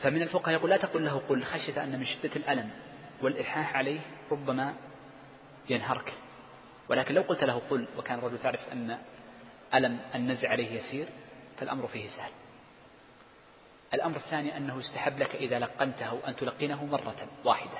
[0.00, 1.44] فمن الفقهاء يقول لا تقل له قل.
[1.44, 2.70] خشية أن من شدة الألم
[3.22, 4.74] والإلحاح عليه ربما
[5.70, 6.12] ينهرك.
[6.88, 8.98] ولكن لو قلت له قل وكان الرجل تعرف أن
[9.74, 11.08] ألم النزع عليه يسير
[11.58, 12.30] فالأمر فيه سهل.
[13.94, 17.78] الأمر الثاني أنه يستحب لك إذا لقنته أن تلقنه مرة واحدة.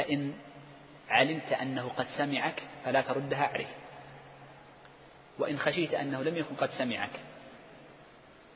[0.00, 0.32] فإن
[1.08, 3.74] علمت أنه قد سمعك فلا تردها عليه.
[5.38, 7.10] وإن خشيت أنه لم يكن قد سمعك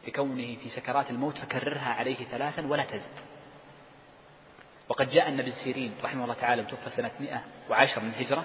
[0.07, 3.19] لكونه في سكرات الموت فكررها عليه ثلاثا ولا تزد.
[4.89, 8.45] وقد جاء النبي سيرين رحمه الله تعالى توفى سنة 110 من الهجرة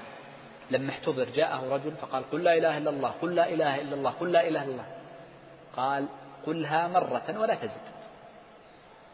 [0.71, 4.11] لما احتضر جاءه رجل فقال قل لا إله إلا الله قل لا إله إلا الله
[4.11, 4.87] قل لا إله إلا الله.
[5.75, 6.07] قال
[6.45, 7.81] قلها مرة ولا تزد.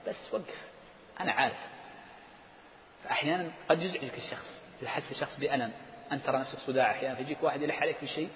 [0.07, 0.67] بس وقف.
[1.19, 1.74] أنا عارف.
[3.05, 4.45] فأحيانا قد يزعجك الشخص
[4.81, 5.71] إذا حس الشخص بألم.
[6.11, 8.29] أنت ترى نفسك صداع أحيانا فيجيك واحد يلح عليك في شيء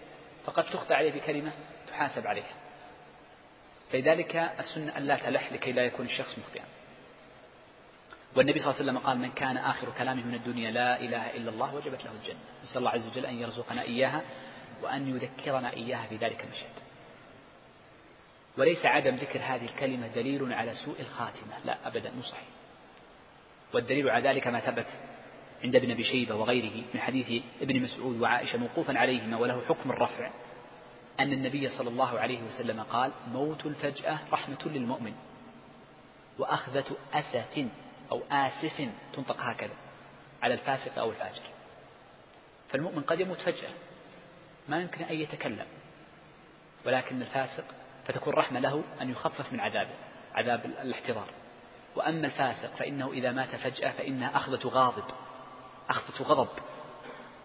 [0.46, 1.52] فقد تخطى عليه بكلمة
[1.88, 2.54] تحاسب عليها.
[3.92, 6.64] فلذلك السنة أن لا تلح لكي لا يكون الشخص مخطئا.
[8.36, 11.50] والنبي صلى الله عليه وسلم قال من كان آخر كلامه من الدنيا لا إله إلا
[11.50, 12.40] الله وجبت له الجنة.
[12.64, 14.22] نسأل الله عز وجل أن يرزقنا إياها
[14.82, 16.70] وأن يذكرنا إياها في ذلك المشهد.
[18.58, 22.59] وليس عدم ذكر هذه الكلمة دليل على سوء الخاتمة لا أبدا مو صحيح.
[23.74, 24.86] والدليل على ذلك ما ثبت
[25.64, 30.32] عند ابن أبي شيبة وغيره من حديث ابن مسعود وعائشة موقوفا عليهما وله حكم الرفع
[31.20, 35.14] أن النبي صلى الله عليه وسلم قال موت الفجأة رحمة للمؤمن
[36.38, 37.66] وأخذة أسف
[38.12, 39.74] أو آسف تنطق هكذا
[40.42, 41.42] على الفاسق أو الفاجر.
[42.70, 43.70] فالمؤمن قد يموت فجأة
[44.70, 45.66] ما يمكن أن يتكلم
[46.86, 47.66] ولكن الفاسق
[48.08, 49.94] فتكون رحمة له أن يخفف من عذابه
[50.34, 51.28] عذاب الاحتضار.
[52.00, 55.04] وأما الفاسق فإنه إذا مات فجأة فإنها أخذة غاضب
[55.90, 56.48] أخذة غضب.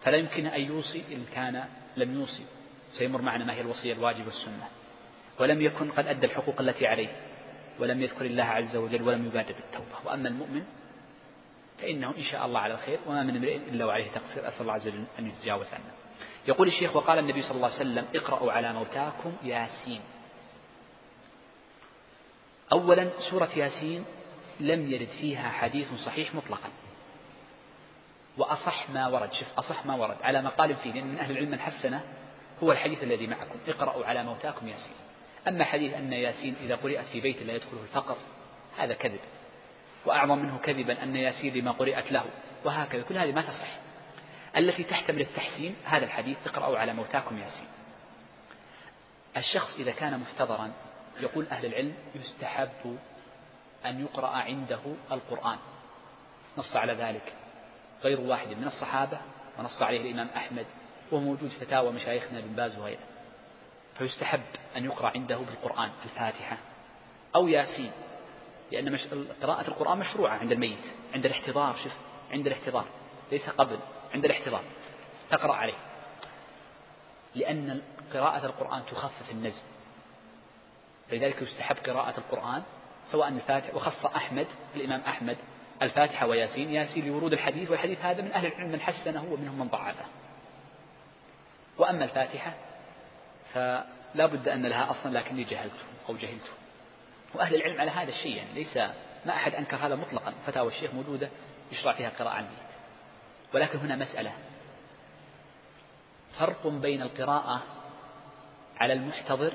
[0.01, 1.65] فلا يمكن أن يوصي إن كان
[1.97, 2.45] لم يوصي
[2.93, 4.67] سيمر معنا ما هي الوصية الواجب والسنة.
[5.39, 7.15] ولم يكن قد أدى الحقوق التي عليه
[7.79, 9.95] ولم يذكر الله عز وجل ولم يبادر بالتوبة.
[10.05, 10.63] وأما المؤمن
[11.81, 14.47] فإنه إن شاء الله على الخير وما من امرئ إلا وعليه تقصير.
[14.47, 15.91] أسأل الله عز وجل أن يتجاوز عنه
[16.47, 20.01] يقول الشيخ وقال النبي صلى الله عليه وسلم اقرأوا على موتاكم ياسين.
[22.71, 24.05] أولا سورة ياسين
[24.59, 26.69] لم يرد فيها حديث صحيح مطلقا.
[28.37, 29.33] وأصح ما ورد.
[29.33, 30.17] شوف أصح ما ورد.
[30.21, 32.03] على مقال فيه لأن من أهل العلم من حسنه
[32.63, 33.59] هو الحديث الذي معكم.
[33.67, 34.95] اقرأوا على موتاكم ياسين.
[35.47, 38.17] أما حديث أن ياسين إذا قرأت في بيت لا يدخله الفقر
[38.77, 39.19] هذا كذب.
[40.05, 42.25] وأعظم منه كذبا أن ياسين لما قرأت له.
[42.65, 43.01] وهكذا.
[43.01, 43.67] كل هذه ما تصح.
[44.57, 47.67] التي تحتمل التحسين هذا الحديث اقرأوا على موتاكم ياسين.
[49.37, 50.71] الشخص إذا كان محتضرا
[51.19, 52.97] يقول أهل العلم يستحب
[53.85, 54.79] أن يقرأ عنده
[55.11, 55.57] القرآن.
[56.57, 57.33] نص على ذلك.
[58.03, 59.17] غير واحد من الصحابة
[59.59, 60.65] ونص عليه الإمام أحمد
[61.11, 63.03] وموجود فتاوى مشايخنا بن باز وغيره.
[63.97, 64.41] فيستحب
[64.77, 66.57] أن يقرأ عنده بالقرآن الفاتحة
[67.35, 67.91] أو ياسين
[68.71, 69.07] لأن مش...
[69.41, 70.83] قراءة القرآن مشروعة عند الميت
[71.13, 71.91] عند الاحتضار شوف
[72.31, 72.85] عند الاحتضار
[73.31, 73.79] ليس قبل
[74.13, 74.63] عند الاحتضار.
[75.29, 75.77] تقرأ عليه.
[77.35, 77.81] لأن
[78.13, 79.61] قراءة القرآن تخفف النزل
[81.09, 82.63] فلذلك يستحب قراءة القرآن
[83.11, 85.37] سواء الفاتحة وخص أحمد الإمام أحمد
[85.81, 90.05] الفاتحة وياسين ياسين لورود الحديث والحديث هذا من أهل العلم من حسنه ومنهم من ضعفه.
[91.77, 92.53] وأما الفاتحة
[93.53, 96.51] فلا بد أن لها أصلا لكني جهلته أو جهلته.
[97.33, 98.77] وأهل العلم على هذا الشيء يعني ليس
[99.25, 100.33] ما أحد أنكر هذا مطلقا.
[100.47, 101.29] فتاوى الشيخ موجودة
[101.71, 102.47] يشرع فيها قراءة عن
[103.53, 104.33] ولكن هنا مسألة.
[106.39, 107.61] فرق بين القراءة
[108.77, 109.53] على المحتضر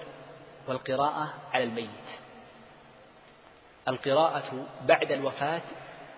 [0.68, 2.20] والقراءة على الميت.
[3.88, 5.62] القراءة بعد الوفاة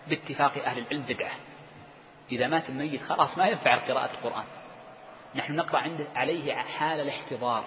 [0.09, 1.33] باتفاق أهل العلم بدعة.
[2.33, 4.45] إذا مات الميت خلاص ما ينفع قراءة القرآن.
[5.35, 7.65] نحن نقرأ عنده عليه حال الاحتضار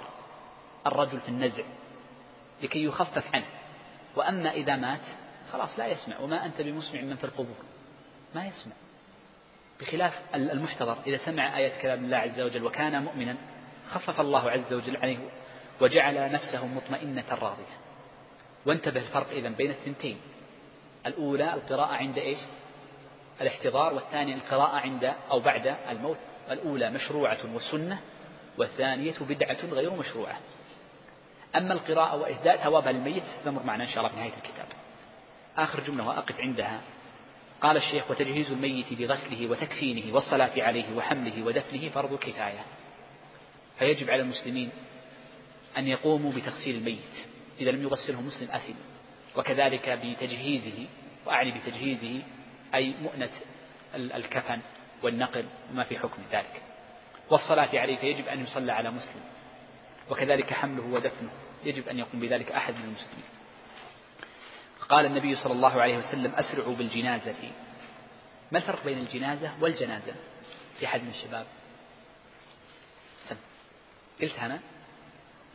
[0.87, 1.63] الرجل في النزع
[2.63, 3.45] لكي يخفف عنه.
[4.15, 5.01] وأما إذا مات
[5.53, 7.55] خلاص لا يسمع وما أنت بمسمع من في القبور.
[8.35, 8.73] ما يسمع.
[9.79, 13.35] بخلاف المحتضر إذا سمع آية كلام الله عز وجل وكان مؤمنا
[13.91, 15.17] خفف الله عز وجل عليه
[15.81, 17.84] وجعل نفسه مطمئنة راضية.
[18.66, 20.18] وانتبه الفرق إذا بين الثنتين.
[21.05, 22.39] الأولى القراءة عند إيش؟
[23.41, 26.18] الاحتضار والثانية القراءة عند أو بعد الموت.
[26.51, 27.99] الأولى مشروعة وسنة
[28.57, 30.39] والثانية بدعة غير مشروعة.
[31.55, 34.68] أما القراءة وإهداء ثوابها للميت ستمر معنا إن شاء الله في نهاية الكتاب.
[35.57, 36.82] آخر جملة وأقف عندها.
[37.61, 42.66] قال الشيخ وتجهيز الميت بغسله وتكفينه والصلاة عليه وحمله ودفنه فرض كفاية.
[43.80, 44.70] فيجب على المسلمين
[45.78, 47.34] أن يقوموا بتغسيل الميت.
[47.59, 48.73] إذا لم يغسله مسلم أثم
[49.35, 50.87] وكذلك بتجهيزه
[51.25, 52.23] وأعني بتجهيزه
[52.75, 53.29] أي مؤنة
[53.95, 54.59] الكفن
[55.03, 56.61] والنقل وما في حكم ذلك.
[57.29, 59.21] والصلاة عليه فيجب أن يصلى على مسلم
[60.09, 61.29] وكذلك حمله ودفنه
[61.63, 63.25] يجب أن يقوم بذلك أحد من المسلمين.
[64.89, 67.51] قال النبي صلى الله عليه وسلم أسرعوا بالجنازة.
[68.51, 70.15] ما الفرق بين الجنازة والجنازة
[70.79, 71.45] في أحد من الشباب؟
[73.29, 73.35] سم.
[74.21, 74.59] قلت أنا؟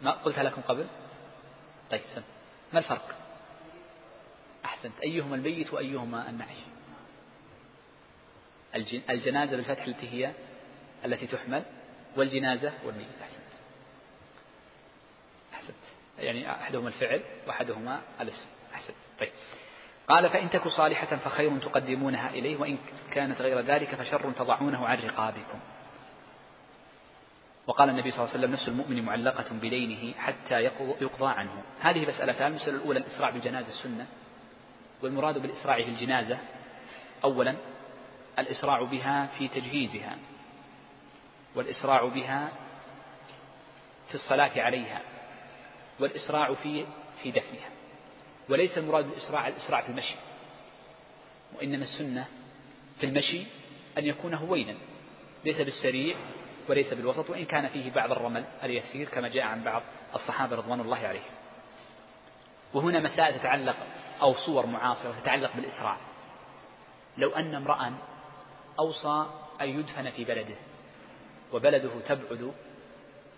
[0.03, 0.87] ما قلتها لكم قبل؟
[1.91, 2.23] طيب سم
[2.73, 3.17] ما الفرق؟
[4.65, 5.01] أحسنت.
[5.03, 6.57] أيهما الميت وأيهما النعش
[9.11, 10.33] الجنازة بالفتح التي هي
[11.05, 11.63] التي تحمل
[12.17, 13.07] والجنازة والميت.
[13.23, 13.41] أحسنت.
[15.55, 15.77] أحسنت.
[16.19, 18.47] يعني أحدهما الفعل وأحدهما الاسم.
[18.75, 18.97] أحسنت.
[19.21, 19.31] طيب.
[20.09, 22.79] قال فإن تك صالحة فخير تقدمونها إليه وإن
[23.13, 25.61] كانت غير ذلك فشر تضعونه عن رقابكم.
[27.71, 30.63] وقال النبي صلى الله عليه وسلم نفس المؤمن معلقة بدينه حتى
[31.01, 31.63] يقضى عنه.
[31.81, 34.07] هذه مسألتان المسألة الأولى الإسراع بالجنازة السنة
[35.03, 36.39] والمراد بالإسراع في الجنازة
[37.25, 37.57] أولا
[38.39, 40.19] الإسراع بها في تجهيزها
[41.55, 42.49] والإسراع بها
[44.09, 45.03] في الصلاة عليها
[46.01, 46.87] والإسراع في
[47.23, 47.71] في دفنها.
[48.49, 50.17] وليس المراد بالإسراع الإسراع في المشي
[51.59, 52.27] وإنما السنة
[53.01, 53.43] في المشي
[53.99, 54.75] أن يكون هوينا
[55.45, 56.17] ليس بالسريع
[56.69, 59.83] وليس بالوسط وإن كان فيه بعض الرمل اليسير كما جاء عن بعض
[60.15, 61.33] الصحابة رضوان الله عليهم.
[62.75, 63.77] وهنا مسائل تتعلق
[64.23, 65.97] أو صور معاصرة تتعلق بالإسراع
[67.19, 67.93] لو أن امرأ
[68.79, 69.27] أوصى
[69.61, 70.55] أن يدفن في بلده
[71.53, 72.53] وبلده تبعد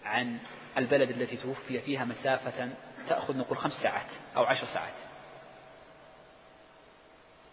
[0.04, 0.38] عن
[0.78, 2.68] البلد التي توفي فيها مسافة
[3.08, 4.06] تأخذ نقول خمس ساعات
[4.36, 4.94] أو عشر ساعات.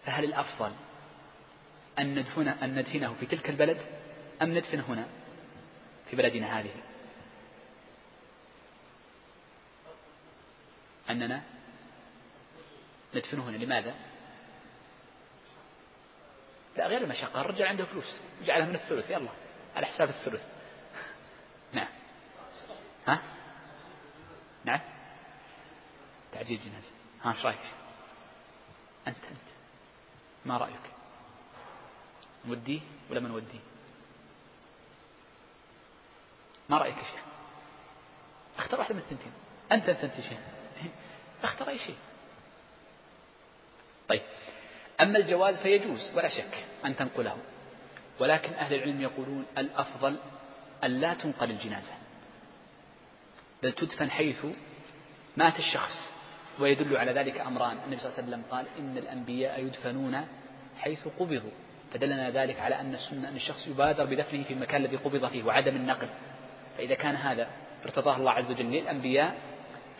[0.06, 0.72] فهل الأفضل
[2.00, 3.78] أن ندفن أن ندفنه في تلك البلد
[4.42, 5.06] أم ندفن هنا؟
[6.10, 6.72] في بلدنا هذه.
[11.10, 11.44] أننا
[13.16, 13.58] ندفنه هنا.
[13.58, 13.96] لماذا؟
[16.78, 17.42] لا غير المشقة.
[17.42, 18.20] الرجال عنده فلوس.
[18.46, 19.10] جعلها من الثلث.
[19.10, 19.30] يلا
[19.76, 20.42] على حساب الثلث.
[21.74, 21.90] نعم.
[23.08, 23.22] ها؟
[24.66, 24.80] نعم.
[26.32, 26.92] تعجيل جنازة.
[27.24, 27.74] ها إيش رأيك؟
[29.08, 29.50] أنت أنت.
[30.46, 30.94] ما رأيك؟
[32.46, 32.80] نوديه
[33.10, 33.60] ولا ما نوديه؟
[36.70, 37.24] ما رأيك يا شيخ
[38.58, 39.32] اختار واحدة من الثنتين.
[39.72, 40.40] أنت أنت أنت شيخ
[41.44, 41.96] اختار أي شيء.
[44.08, 44.22] طيب.
[45.02, 47.38] أما الجواز فيجوز ولا شك أن تنقله.
[48.20, 50.16] ولكن أهل العلم يقولون الأفضل
[50.84, 51.94] أن لا تنقل الجنازة.
[53.64, 54.46] بل تدفن حيث
[55.38, 56.10] مات الشخص.
[56.60, 57.78] ويدل على ذلك أمران.
[57.86, 60.28] النبي صلى الله عليه وسلم قال إن الأنبياء يدفنون
[60.80, 61.52] حيث قبضوا.
[61.94, 65.76] فدلنا ذلك على أن السنة أن الشخص يبادر بدفنه في المكان الذي قبض فيه وعدم
[65.76, 66.10] النقل.
[66.80, 67.48] فإذا كان هذا
[67.86, 69.38] ارتضاه الله عز وجل للأنبياء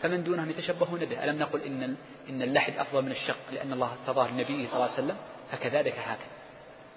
[0.02, 1.24] فمن دونهم يتشبهون به.
[1.24, 1.96] ألم نقل إن
[2.28, 5.16] إن اللحد أفضل من الشق لأن الله ارتضاه لنبيه صلى الله عليه وسلم؟
[5.52, 6.18] فكذلك هكذا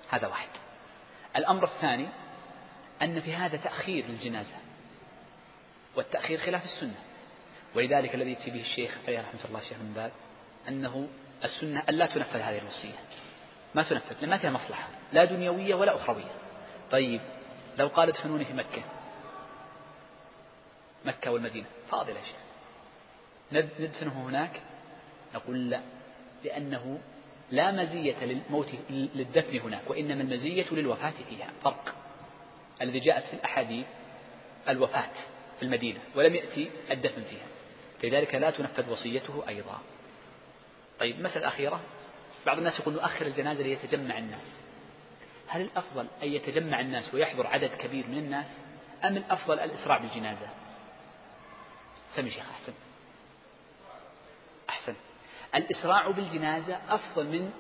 [0.09, 0.47] هذا واحد.
[1.35, 2.07] الأمر الثاني
[3.01, 4.55] أن في هذا تأخير للجنازة
[5.95, 6.99] والتأخير خلاف السنة.
[7.75, 10.11] ولذلك الذي يأتي به الشيخ عليه رحمة الله الشيخ بن باز
[10.67, 11.07] أنه
[11.43, 12.99] السنة ألا تنفذ هذه الوصية.
[13.75, 16.31] ما تنفذ لأن ما فيها مصلحة لا دنيوية ولا أخروية.
[16.91, 17.21] طيب
[17.77, 18.83] لو قال ادفنوني في مكة
[21.05, 21.67] مكة والمدينة.
[21.91, 22.37] فاضل يا شيخ
[23.79, 24.61] ندفنه هناك؟
[25.35, 25.81] نقول لا
[26.43, 26.99] لأنه
[27.51, 31.49] لا مزية للموت للدفن هناك وإنما المزية للوفاة فيها.
[31.63, 31.95] فرق.
[32.81, 33.85] الذي جاءت في الأحاديث
[34.69, 35.13] الوفاة
[35.59, 37.47] في المدينة ولم يأتي الدفن فيها.
[38.03, 39.79] لذلك لا تنفذ وصيته أيضا.
[40.99, 41.81] طيب مسألة أخيرة.
[42.45, 44.47] بعض الناس يقول نؤخر الجنازة ليتجمع الناس.
[45.47, 48.47] هل الأفضل أن يتجمع الناس ويحضر عدد كبير من الناس
[49.03, 50.47] أم الأفضل الإسراع بالجنازة؟
[52.15, 52.73] سمي شيخ أحسن.
[54.69, 54.95] أحسن.
[55.55, 57.51] الإسراع بالجنازة أفضل من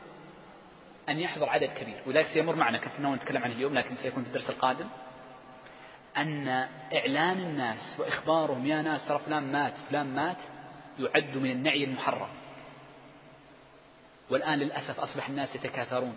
[1.09, 4.29] أن يحضر عدد كبير ولذلك سيمر معنا كنت ناوي نتكلم عنه اليوم لكن سيكون في
[4.29, 4.87] الدرس القادم.
[6.17, 6.47] أن
[6.93, 10.37] إعلان الناس وإخبارهم يا ناس ترى فلان مات فلان مات
[10.99, 12.29] يعد من النعي المحرم.
[14.29, 16.15] والآن للأسف أصبح الناس يتكاثرون.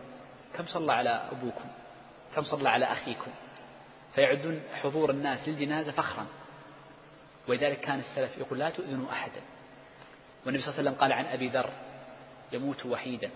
[0.55, 1.69] كم صلى على أبوكم؟
[2.35, 3.31] كم صلى على أخيكم؟
[4.15, 6.27] فيعدون حضور الناس للجنازة فخرا.
[7.49, 9.41] ولذلك كان السلف يقول لا تؤذنوا أحدا.
[10.47, 11.71] والنبي صلى الله عليه وسلم قال عن أبي ذر
[12.53, 13.31] يموت وحيدا.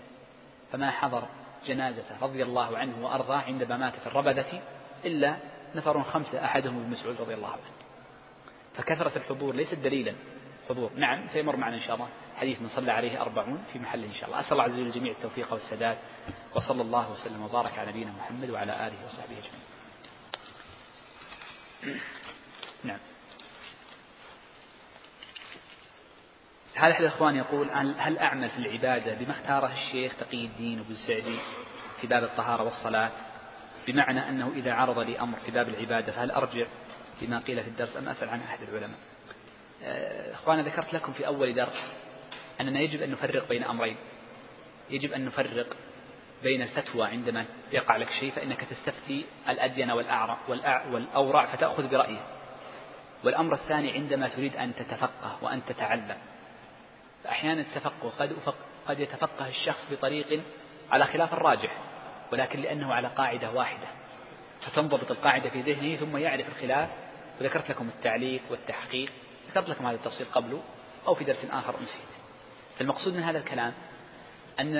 [0.71, 1.27] فما حضر
[1.65, 4.61] جنازته رضي الله عنه وأرضاه عندما مات في الربذة
[5.05, 5.37] إلا
[5.75, 7.61] نفر خمسة أحدهم ابن مسعود رضي الله عنه.
[8.75, 10.13] فكثرة الحضور ليست دليلا.
[10.69, 10.91] حضور.
[10.95, 12.09] نعم سيمر معنا إن شاء الله.
[12.35, 14.39] حديث من صلى عليه أربعون في محل إن شاء الله.
[14.39, 15.97] أسأل الله عز وجل الجميع التوفيق والسداد.
[16.55, 19.65] وصلى الله وسلم وبارك على نبينا محمد وعلى آله وصحبه أجمعين.
[22.83, 22.99] نعم.
[26.75, 31.39] هذا أحد الإخوان يقول هل أعمل في العبادة بما اختاره الشيخ تقي الدين وابن سعدي
[32.01, 33.11] في باب الطهارة والصلاة؟
[33.87, 36.65] بمعنى أنه إذا عرض لي أمر في باب العبادة فهل أرجع
[37.21, 38.99] لما قيل في الدرس أم أسأل عن أحد العلماء؟
[39.83, 41.91] آه، إخوانا ذكرت لكم في أول درس
[42.61, 43.97] أننا يجب أن نفرق بين أمرين.
[44.89, 45.75] يجب أن نفرق
[46.43, 50.37] بين الفتوى عندما يقع لك شيء فإنك تستفتي الأدين والأعرى
[50.91, 52.21] والأورع فتأخذ برأيه
[53.23, 56.17] والأمر الثاني عندما تريد أن تتفقه وأن تتعلم
[57.23, 58.35] فأحيانا التفقه قد
[58.87, 60.41] قد يتفقه الشخص بطريق
[60.91, 61.77] على خلاف الراجح
[62.31, 63.87] ولكن لأنه على قاعدة واحدة.
[64.61, 66.89] فتنضبط القاعدة في ذهنه ثم يعرف الخلاف.
[67.41, 69.11] وذكرت لكم التعليق والتحقيق.
[69.49, 70.61] ذكرت لكم هذا التفصيل قبله
[71.07, 72.21] أو في درس آخر نسيت
[72.79, 73.73] فالمقصود من هذا الكلام
[74.59, 74.77] أن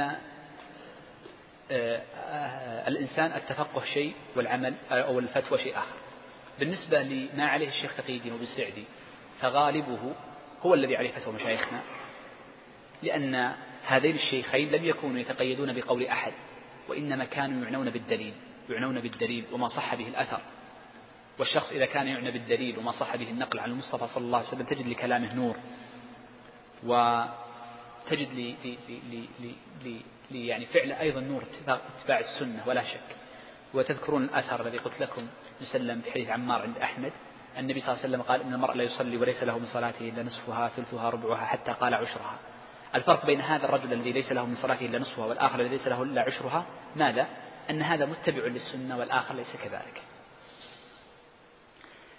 [1.72, 5.96] آه، آه، الإنسان التفقه شيء والعمل أو الفتوى شيء آخر.
[6.60, 8.84] بالنسبة لما عليه الشيخ تقي الدين وبالسعدي
[9.42, 10.14] فغالبه
[10.62, 11.82] هو الذي عليه فتوى مشايخنا.
[13.04, 13.54] لأن
[13.86, 16.34] هذين الشيخين لم يكونوا يتقيدون بقول أحد
[16.90, 18.34] وإنما كانوا يعنون بالدليل
[18.70, 20.42] يعنون بالدليل وما صح به الأثر.
[21.40, 24.66] والشخص إذا كان يعنى بالدليل وما صح به النقل عن المصطفى صلى الله عليه وسلم
[24.66, 25.56] تجد لكلامه نور
[26.84, 33.16] وتجد لي لي لي لي لي لي يعني فعل أيضا نور اتباع السنة ولا شك.
[33.74, 35.28] وتذكرون الأثر الذي قلت لكم
[35.62, 37.12] يسلم في حديث عمار عند أحمد.
[37.58, 40.24] النبي صلى الله عليه وسلم قال إن المرء لا يصلي وليس له من صلاته إلا
[40.24, 42.40] نصفها ثلثها ربعها حتى قال عشرها.
[42.96, 46.04] الفرق بين هذا الرجل الذي ليس له من صلاته إلا نصفها والآخر الذي ليس له
[46.04, 46.66] إلا عشرها
[46.96, 47.28] ماذا؟
[47.70, 50.02] أن هذا متبع للسنة والآخر ليس كذلك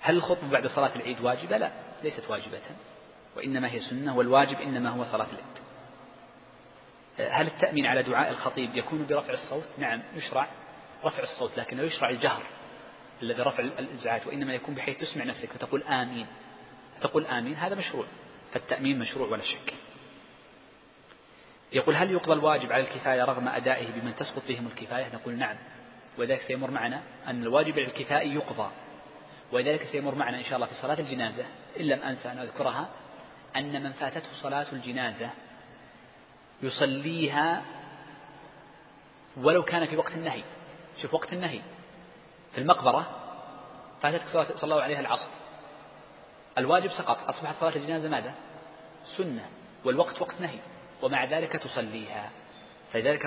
[0.01, 1.71] هل الخطبة بعد صلاة العيد واجبة؟ لا
[2.03, 2.61] ليست واجبة
[3.37, 5.63] وإنما هي سنة والواجب إنما هو صلاة العيد
[7.33, 10.49] هل التأمين على دعاء الخطيب يكون برفع الصوت؟ نعم يشرع
[11.05, 12.43] رفع الصوت لكنه يشرع الجهر
[13.23, 16.27] الذي رفع الإزعاج وإنما يكون بحيث تسمع نفسك وتقول آمين
[17.01, 18.07] تقول آمين هذا مشروع
[18.55, 19.75] فالتأمين مشروع ولا شك
[21.73, 25.57] يقول هل يقضى الواجب على الكفاية رغم أدائه بمن تسقط بهم الكفاية؟ نقول نعم.
[26.19, 28.71] وذلك سيمر معنا أن الواجب على الكفاية يقضى.
[29.53, 31.45] ولذلك سيمر معنا إن شاء الله في صلاة الجنازة.
[31.81, 32.89] إن لم أنسى أن أذكرها
[33.57, 35.31] أن من فاتته صلاة الجنازة
[36.63, 37.63] يصليها
[39.37, 40.43] ولو كان في وقت النهي.
[41.03, 41.61] شوف وقت النهي.
[42.53, 43.07] في المقبرة
[44.03, 45.29] فاتتك صلاة الله عليها العصر.
[46.59, 47.19] الواجب سقط.
[47.29, 48.35] أصبحت صلاة الجنازة ماذا؟
[49.17, 49.47] سنة.
[49.85, 50.59] والوقت وقت نهي.
[51.03, 52.31] ومع ذلك تصليها.
[52.93, 53.27] فلذلك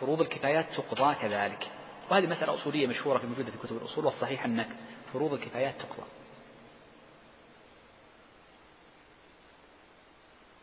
[0.00, 1.68] فروض الكفايات تقضى كذلك.
[2.10, 4.66] وهذه مسألة أصولية مشهورة في موجودة في كتب الأصول والصحيح أن
[5.12, 6.06] فروض الكفايات تقضى.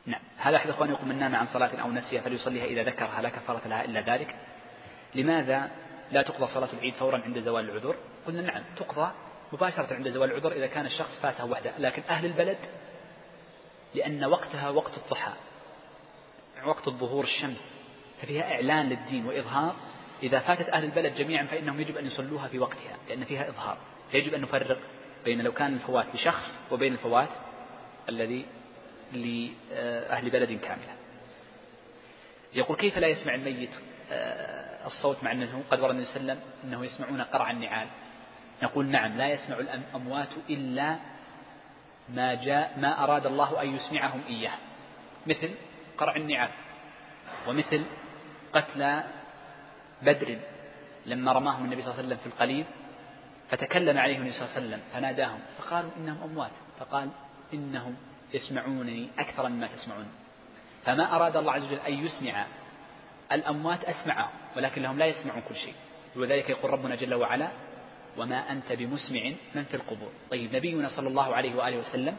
[0.06, 0.22] نعم.
[0.38, 3.68] هذا أحد إخواني يقول من نام عن صلاة أو نسيها فليصليها إذا ذكرها لا كفارة
[3.68, 4.36] لها إلا ذلك؟
[5.16, 5.72] لماذا
[6.12, 7.96] لا تقضى صلاة العيد فورا عند زوال العذر؟
[8.28, 9.12] قلنا نعم تقضى
[9.54, 12.58] مباشرة عند زوال العذر إذا كان الشخص فاته وحده لكن أهل البلد
[13.96, 15.32] لأن وقتها وقت الضحى.
[16.64, 17.80] وقت الظهور الشمس
[18.22, 19.76] ففيها إعلان للدين وإظهار.
[20.24, 23.78] إذا فاتت أهل البلد جميعا فإنهم يجب أن يصلوها في وقتها لأن فيها إظهار.
[24.12, 24.80] فيجب أن نفرق
[25.26, 27.30] بين لو كان الفوات لشخص وبين الفوات
[28.10, 28.46] الذي
[29.14, 30.96] لأهل بلد كاملة.
[32.54, 33.70] يقول كيف لا يسمع الميت
[34.12, 37.88] آه، الصوت مع أنه قد ورد النبي صلى الله عليه وسلم أنه يسمعون قرع النعال.
[38.64, 40.98] نقول نعم لا يسمع الأموات إلا
[42.10, 44.58] ما جاء ما أراد الله أن يسمعهم إياه.
[45.28, 45.50] مثل
[45.98, 46.50] قرع النعال
[47.48, 47.84] ومثل
[48.54, 49.04] قتلى
[50.02, 50.38] بدر
[51.06, 52.66] لما رماهم النبي صلى الله عليه وسلم في القليب
[53.50, 56.52] فتكلم عليهم النبي صلى الله عليه وسلم فناداهم فقالوا إنهم أموات.
[56.80, 57.10] فقال
[57.54, 57.96] إنهم
[58.34, 60.08] يسمعونني أكثر مما تسمعون.
[60.86, 62.46] فما أراد الله عز وجل أن يسمع
[63.32, 65.74] الأموات أسمعهم ولكن لهم لا يسمعون كل شيء.
[66.16, 67.50] ولذلك يقول ربنا جل وعلا
[68.18, 70.12] وما أنت بمسمع من في القبور.
[70.32, 72.16] طيب نبينا صلى الله عليه وآله وسلم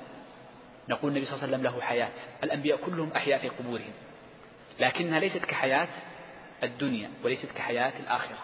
[0.88, 2.12] نقول النبي صلى الله عليه وسلم له حياة.
[2.44, 3.92] الأنبياء كلهم أحياء في قبورهم.
[4.80, 5.88] لكنها ليست كحياة
[6.62, 8.38] الدنيا وليست كحياة الآخرة.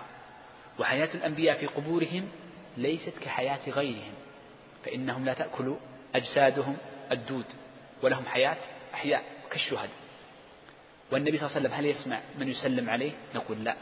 [0.78, 2.28] وحياة الأنبياء في قبورهم
[2.76, 4.14] ليست كحياة غيرهم.
[4.84, 5.74] فإنهم لا تأكل
[6.14, 6.76] أجسادهم
[7.12, 7.44] الدود
[8.02, 8.56] ولهم حياة
[8.94, 9.90] أحياء كالشهداء
[11.12, 13.76] والنبي صلى الله عليه وسلم هل يسمع من يسلم عليه؟ نقول لا.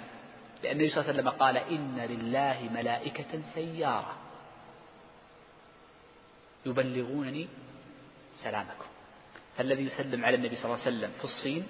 [0.63, 4.17] لأن النبي صلى الله عليه وسلم قال إن لله ملائكة سيارة.
[6.67, 7.49] يبلغونني
[8.45, 8.85] سلامكم.
[9.57, 11.67] فالذي يسلم على النبي صلى الله عليه وسلم في الصين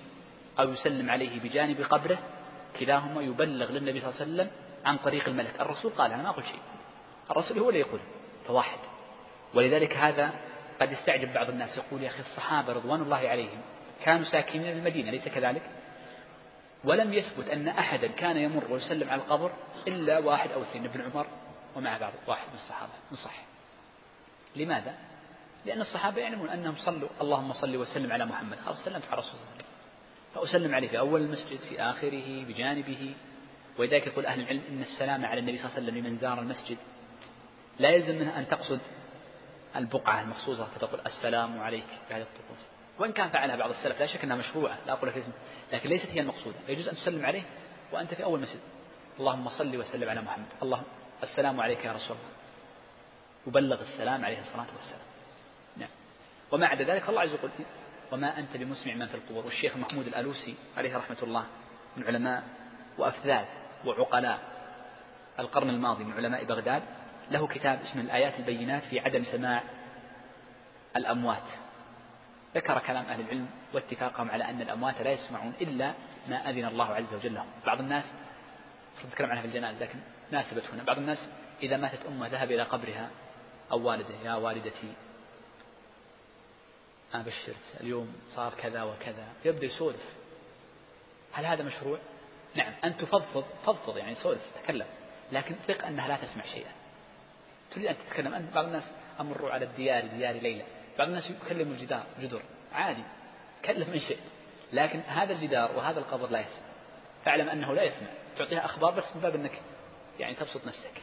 [0.60, 2.18] أو يسلم عليه بجانب قبره
[2.78, 4.50] كلاهما يبلغ للنبي صلى الله عليه وسلم
[4.84, 5.60] عن طريق الملك.
[5.60, 6.60] الرسول قال أنا ما أقول شيء.
[7.30, 8.00] الرسول هو اللي يقول
[8.46, 8.78] فواحد.
[9.54, 10.32] ولذلك هذا
[10.80, 13.60] قد يستعجب بعض الناس يقول يا أخي الصحابة رضوان الله عليهم
[14.04, 15.62] كانوا ساكنين المدينة أليس كذلك؟
[16.84, 19.50] ولم يثبت أن أحدا كان يمر ويسلم على القبر
[19.88, 21.26] إلا واحد أو اثنين ابن عمر
[21.76, 23.18] ومع بعض واحد من الصحابة من
[24.56, 24.94] لماذا؟
[25.66, 27.08] لأن الصحابة يعلمون أنهم صلوا.
[27.20, 28.58] اللهم صل وسلم على محمد.
[28.66, 29.64] خلاص سلمت على رسول الله.
[30.34, 33.14] فأسلم عليه في أول المسجد في آخره بجانبه.
[33.78, 36.78] ولذلك يقول أهل العلم إن السلام على النبي صلى الله عليه وسلم لمن زار المسجد.
[37.78, 38.80] لا يلزم منها أن تقصد
[39.76, 42.66] البقعة المخصوصة فتقول السلام عليك بعد الطقوس.
[42.98, 45.24] وإن كان فعلها بعض السلف لا شك أنها مشروعة لا أقول لك
[45.72, 46.56] لكن ليست هي المقصودة.
[46.68, 47.42] يجوز أن تسلم عليه
[47.92, 48.60] وأنت في أول مسجد.
[49.20, 50.46] اللهم صل وسلم على محمد.
[50.62, 50.84] اللهم
[51.22, 52.30] السلام عليك يا رسول الله.
[53.46, 55.09] وبلغ السلام عليه الصلاة والسلام.
[56.52, 57.50] وما عدا ذلك فالله عز وجل
[58.12, 59.44] وما أنت بمسمع من في القبور.
[59.44, 61.44] والشيخ محمود الألوسي عليه رحمة الله
[61.96, 62.42] من علماء
[62.98, 63.44] وأفذاذ
[63.84, 64.38] وعقلاء
[65.38, 66.82] القرن الماضي من علماء بغداد
[67.30, 69.62] له كتاب اسمه الآيات البينات في عدم سماع
[70.96, 71.42] الأموات.
[72.54, 75.94] ذكر كلام أهل العلم واتفاقهم على أن الأموات لا يسمعون إلا
[76.28, 77.46] ما أذن الله عز وجل لهم.
[77.66, 78.04] بعض الناس
[79.06, 79.98] نتكلم عنها في الجنائز لكن
[80.30, 80.82] ناسبت هنا.
[80.82, 81.18] بعض الناس
[81.62, 83.10] إذا ماتت أمه ذهب إلى قبرها
[83.72, 84.92] أو والده يا والدتي
[87.14, 89.28] أنا بشرت اليوم صار كذا وكذا.
[89.44, 90.14] يبدأ يسولف.
[91.32, 91.98] هل هذا مشروع؟
[92.54, 92.72] نعم.
[92.84, 94.86] أن تفضفض فضفض يعني سولف تكلم
[95.32, 96.70] لكن ثق أنها لا تسمع شيئا.
[97.70, 98.34] تريد أن تتكلم.
[98.34, 98.82] أنت بعض الناس
[99.20, 100.64] أمروا على الديار ديار ليلى
[100.98, 102.42] بعض الناس يكلموا الجدار جدر.
[102.72, 103.02] عادي.
[103.64, 104.18] كلم من شئت
[104.72, 106.70] لكن هذا الجدار وهذا القبر لا يسمع.
[107.24, 108.08] فاعلم أنه لا يسمع.
[108.38, 109.60] تعطيها أخبار بس من باب أنك
[110.18, 111.02] يعني تبسط نفسك.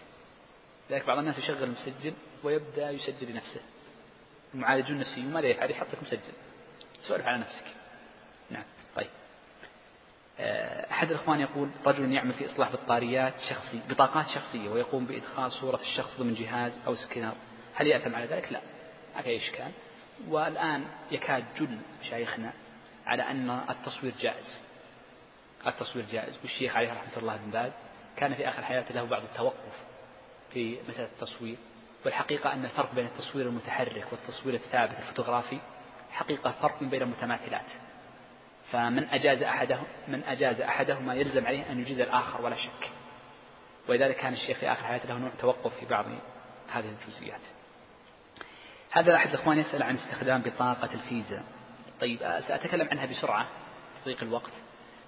[0.89, 3.62] لذلك بعض الناس يشغل المسجل ويبدأ يسجل لنفسه.
[4.53, 6.33] المعالجون النفسيون ماذا يفعل يحطك مسجل
[7.01, 7.65] سولف على نفسك.
[8.49, 8.63] نعم
[8.95, 9.07] طيب.
[10.39, 15.81] آه، أحد الإخوان يقول رجل يعمل في إصلاح بطاريات شخصي بطاقات شخصية ويقوم بإدخال صورة
[15.81, 17.33] الشخص ضمن جهاز أو سكنر
[17.75, 18.61] هل يأثم على ذلك؟ لا.
[19.15, 19.71] ما في إشكال.
[20.27, 22.53] والآن يكاد جل مشايخنا
[23.05, 24.61] على أن التصوير جائز.
[25.67, 26.37] التصوير جائز.
[26.43, 27.71] والشيخ عليه رحمة الله بن باز
[28.17, 29.73] كان في آخر حياته له بعض التوقف
[30.53, 31.57] في مسألة التصوير.
[32.08, 35.60] والحقيقة أن الفرق بين التصوير المتحرك والتصوير الثابت الفوتوغرافي
[36.12, 37.66] حقيقة فرق بين المتماثلات
[38.72, 42.91] فمن أجاز أحده من أجاز أحدهما يلزم عليه أن يجيز الآخر ولا شك.
[43.88, 46.05] ولذلك كان الشيخ في آخر حياته له نوع توقف في بعض
[46.70, 47.41] هذه الجزئيات.
[48.91, 51.43] هذا أحد الإخوان يسأل عن استخدام بطاقة الفيزا.
[52.01, 53.47] طيب سأتكلم عنها بسرعة
[54.05, 54.53] ضيق الوقت.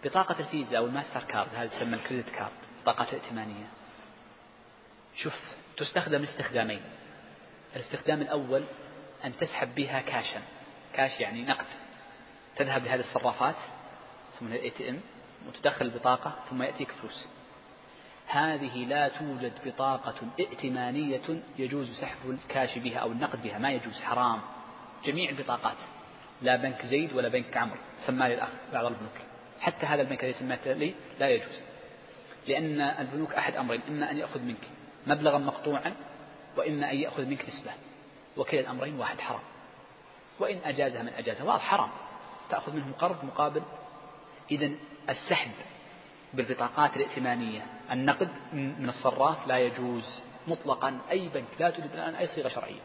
[0.03, 2.51] بطاقة الفيزا أو الماستر كارد هذه تسمى ال credit card
[2.81, 3.67] بطاقة ائتمانية.
[5.15, 5.33] شوف
[5.79, 6.81] تستخدم لاستخدامين
[7.75, 8.63] الاستخدام الأول
[9.25, 10.41] أن تسحب بها كاشا.
[10.93, 11.65] كاش يعني نقد.
[12.55, 13.55] تذهب لهذه الصرافات
[14.35, 15.01] يسمونها ال ATM
[15.47, 17.27] وتدخل البطاقة ثم يأتيك فلوس.
[18.27, 24.41] هذه لا توجد بطاقة ائتمانية يجوز سحب الكاش بها أو النقد بها ما يجوز حرام.
[25.05, 25.77] جميع البطاقات.
[26.41, 27.79] لا بنك زيد ولا بنك عمرو.
[28.07, 29.17] سماه الأخ بعض البنوك.
[29.59, 31.63] حتى هذا البنك الذي سميته لي لا يجوز.
[32.47, 35.93] لأن البنوك أحد أمرين إما أن يأخذ منك مبلغا مقطوعا
[36.57, 37.71] وإما أن يأخذ منك نسبة
[38.37, 39.41] وكلا الأمرين واحد حرام.
[40.39, 41.89] وإن أجازها من أجازها واضح حرام.
[42.49, 43.61] تأخذ منهم قرض مقابل.
[44.51, 44.71] إذا
[45.09, 45.51] السحب
[46.33, 50.99] بالبطاقات الائتمانية النقد من الصراف لا يجوز مطلقا.
[51.11, 52.81] أي بنك لا توجد الآن أي صيغة شرعية.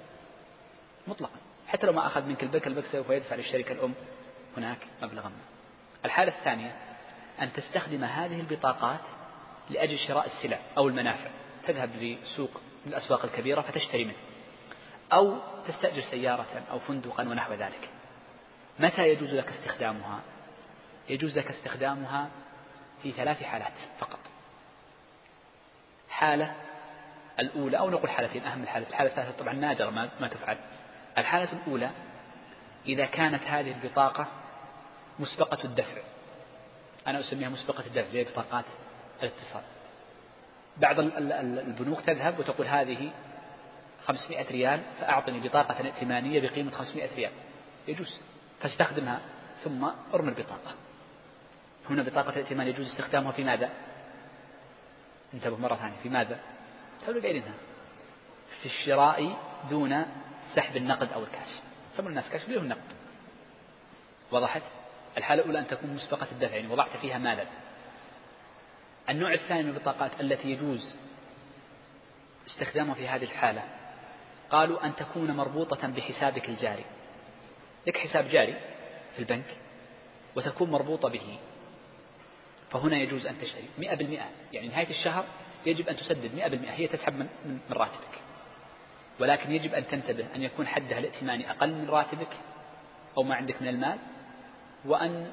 [1.06, 1.36] مطلقا.
[1.68, 3.94] حتى لو ما أخذ منك البنك البنك سوف يدفع للشركة الأم
[4.56, 5.44] هناك مبلغا ما.
[6.04, 6.76] الحالة الثانية
[7.40, 9.00] أن تستخدم هذه البطاقات
[9.70, 11.30] لأجل شراء السلع أو المنافع.
[11.66, 14.16] تذهب لسوق من الأسواق الكبيرة فتشتري منه.
[15.12, 17.88] أو تستأجر سيارة أو فندقا ونحو ذلك.
[18.78, 20.20] متى يجوز لك استخدامها؟
[21.08, 22.28] يجوز لك استخدامها
[23.02, 24.18] في ثلاث حالات فقط.
[26.10, 26.54] حالة
[27.40, 30.58] الأولى أو نقول حالتين أهم الحالات الحالة الثالثة طبعا نادرة ما, ما تفعل.
[31.18, 31.90] الحالة الأولى
[32.86, 34.26] إذا كانت هذه البطاقة
[35.18, 35.96] مسبقة الدفع.
[37.06, 38.64] أنا أسميها مسبقة الدفع زي بطاقات
[39.22, 39.62] الاتصال.
[40.76, 43.10] بعض البنوك تذهب وتقول هذه
[44.06, 47.32] 500 ريال فأعطني بطاقة ائتمانية بقيمة 500 ريال
[47.88, 48.22] يجوز
[48.60, 49.20] فاستخدمها
[49.64, 50.74] ثم ارمي البطاقة
[51.90, 53.70] هنا بطاقة الائتمان يجوز استخدامها في ماذا؟
[55.34, 56.38] انتبه مرة ثانية في ماذا؟
[57.00, 57.54] تقول قايلينها
[58.60, 59.36] في الشراء
[59.70, 60.04] دون
[60.54, 61.50] سحب النقد أو الكاش
[61.96, 62.80] سموا الناس كاش ليه النقد
[64.32, 64.62] وضحت؟
[65.18, 67.46] الحالة الأولى أن تكون مسبقة الدفع يعني وضعت فيها مالا
[69.10, 70.96] النوع الثاني من البطاقات التي يجوز
[72.46, 73.62] استخدامها في هذه الحالة.
[74.50, 76.84] قالوا أن تكون مربوطة بحسابك الجاري.
[77.86, 78.54] لك حساب جاري
[79.14, 79.56] في البنك
[80.36, 81.38] وتكون مربوطة به.
[82.70, 83.68] فهنا يجوز أن تشتري.
[83.78, 84.26] مئة بالمئة.
[84.52, 85.24] يعني نهاية الشهر
[85.66, 86.72] يجب أن تسدد مئة بالمئة.
[86.72, 88.24] هي تسحب من, من راتبك
[89.20, 92.28] ولكن يجب أن تنتبه أن يكون حدها الائتماني أقل من راتبك
[93.16, 93.98] أو ما عندك من المال
[94.84, 95.32] وأن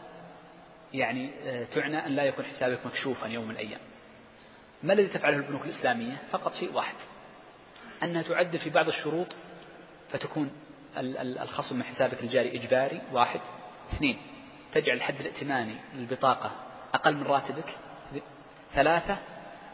[0.93, 3.79] يعني آه، تعنى أن لا يكون حسابك مكشوفا يوم من الأيام.
[4.83, 6.95] ما الذي تفعله البنوك الإسلامية؟ فقط شيء واحد.
[8.03, 9.27] أنها تعدل في بعض الشروط
[10.11, 10.51] فتكون
[11.17, 13.01] الخصم من حسابك الجاري إجباري.
[13.11, 13.39] واحد.
[13.93, 14.17] اثنين.
[14.73, 16.51] تجعل الحد الائتماني للبطاقة
[16.93, 17.75] أقل من راتبك.
[18.73, 19.17] ثلاثة.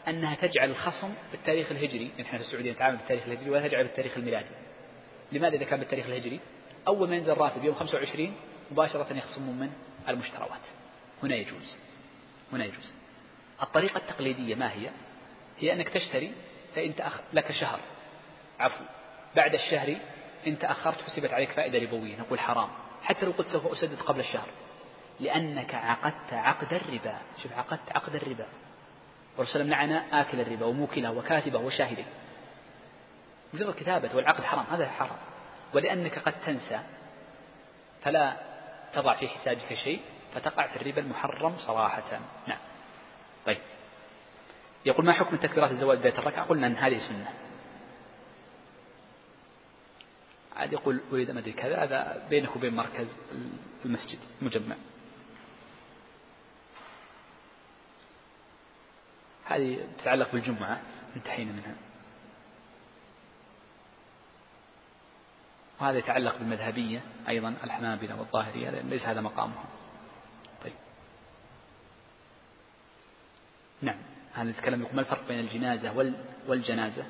[0.08, 2.10] أنها تجعل الخصم بالتاريخ الهجري.
[2.20, 4.48] نحن في السعودية نتعامل بالتاريخ الهجري ولا تجعل بالتاريخ الميلادي.
[5.32, 6.40] لماذا إذا كان بالتاريخ الهجري؟
[6.88, 8.34] أول ما ينزل الراتب يوم 25
[8.70, 9.70] مباشرة يخصمون من
[10.08, 10.77] المشتروات.
[11.22, 11.78] هنا يجوز.
[12.52, 12.92] هنا يجوز.
[13.62, 14.90] الطريقة التقليدية ما هي؟
[15.58, 16.32] هي أنك تشتري
[16.74, 17.20] فإن تأخ...
[17.32, 17.80] لك شهر.
[18.60, 18.84] عفو.
[19.36, 19.96] بعد الشهر
[20.46, 22.16] إن تأخرت حسبت عليك فائدة ربوية.
[22.16, 22.68] نقول حرام.
[23.02, 24.48] حتى لو قلت سوف أسدد قبل الشهر.
[25.20, 27.18] لأنك عقدت عقد الربا.
[27.42, 28.46] شوف عقدت عقد الربا.
[29.36, 32.04] والرسول لعن آكل الربا وموكله وكاتبه وشاهده.
[33.54, 34.66] مجرد كتابة والعقد حرام.
[34.70, 35.18] هذا حرام.
[35.74, 36.80] ولأنك قد تنسى.
[38.02, 38.36] فلا
[38.94, 40.00] تضع في حسابك شيء.
[40.38, 42.20] فتقع في الربا المحرم صراحة.
[42.46, 42.58] نعم.
[43.46, 43.58] طيب.
[44.86, 47.32] يقول ما حكم تكبيرات الزواج بداية الركعة؟ قلنا أن هذه سنة.
[50.56, 53.06] عاد يقول أريد ما أدري كذا هذا بينك وبين مركز
[53.84, 54.76] المسجد مجمع
[59.44, 60.80] هذه تتعلق بالجمعة
[61.16, 61.74] انتهينا منها.
[65.80, 69.64] وهذا يتعلق بالمذهبية أيضا الحنابلة والظاهرية ليس هذا مقامها
[70.64, 70.72] طيب
[73.82, 73.96] نعم.
[74.32, 76.14] هذا نتكلم يقول ما الفرق بين الجنازة
[76.48, 77.04] والجنازة؟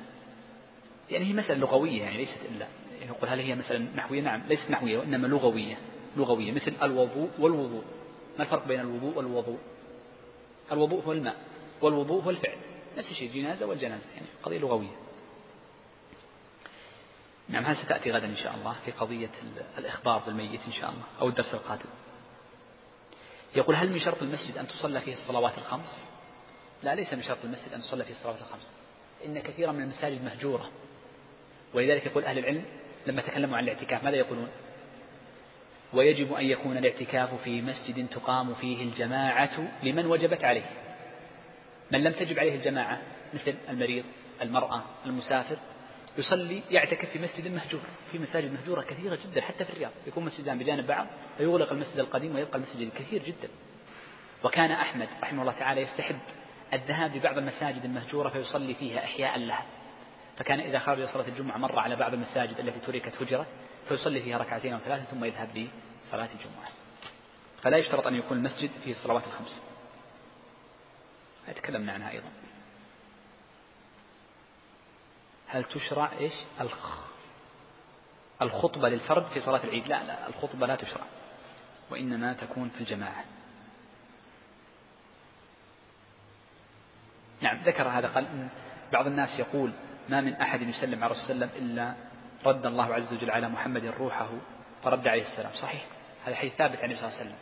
[1.09, 2.67] يعني هي مسألة لغوية يعني ليست إلا
[2.99, 5.77] يعني يقول هل هي مسألة نحوية؟ نعم ليست نحوية وإنما لغوية
[6.17, 7.83] لغوية مثل الوضوء والوضوء.
[8.37, 9.59] ما الفرق بين الوضوء والوضوء؟
[10.71, 11.35] الوضوء هو الماء
[11.81, 12.57] والوضوء هو الفعل.
[12.97, 14.95] نفس الشيء الجنازة والجنازة يعني قضية لغوية.
[17.49, 19.31] نعم هذا ستأتي غدا إن شاء الله في قضية
[19.77, 21.89] الإخبار بالميت إن شاء الله أو الدرس القادم؟
[23.55, 26.03] يقول هل من شرط المسجد أن تصلى فيه الصلوات الخمس؟
[26.83, 28.71] لا ليس من شرط المسجد أن تصلى فيه الصلوات الخمس
[29.25, 30.69] إن كثيرا من المساجد مهجورة.
[31.73, 32.63] ولذلك يقول أهل العلم
[33.07, 34.49] لما تكلموا عن الاعتكاف ماذا يقولون؟
[35.93, 40.65] ويجب أن يكون الاعتكاف في مسجد تقام فيه الجماعة لمن وجبت عليه.
[41.91, 43.01] من لم تجب عليه الجماعة
[43.33, 44.03] مثل المريض
[44.41, 45.57] المرأة المسافر
[46.17, 47.81] يصلي يعتكف في مسجد مهجور.
[48.11, 49.91] في مساجد مهجورة كثيرة جدا حتى في الرياض.
[50.07, 51.07] يكون مسجدان بجانب بعض
[51.37, 53.49] فيغلق المسجد القديم ويبقى المسجد الكثير جدا.
[54.43, 56.19] وكان أحمد رحمه الله تعالى يستحب
[56.73, 59.65] الذهاب لبعض المساجد المهجورة فيصلي فيها إحياء لها.
[60.37, 63.45] فكان إذا خرج صلاة الجمعة مر على بعض المساجد التي تركت هجرة
[63.89, 65.69] فيصلي فيها ركعتين أو ثلاثة ثم يذهب
[66.05, 66.69] لصلاة الجمعة.
[67.61, 69.61] فلا يشترط أن يكون المسجد فيه الصلوات الخمس.
[71.55, 72.29] تكلمنا عنها أيضا.
[75.47, 76.33] هل تشرع إيش؟
[78.41, 81.03] الخطبة للفرد في صلاة العيد؟ لا لا الخطبة لا تشرع
[81.89, 83.25] وإنما تكون في الجماعة.
[87.41, 88.49] نعم ذكر هذا قال إن
[88.91, 89.71] بعض الناس يقول
[90.09, 91.93] ما من أحد يسلم على رسول الله إلا
[92.45, 94.29] رد الله عز وجل على محمد روحه
[94.83, 95.51] فرد عليه السلام.
[95.53, 95.85] صحيح
[96.25, 97.39] هذا حديث ثابت عن النبي صلى الله عليه وسلم.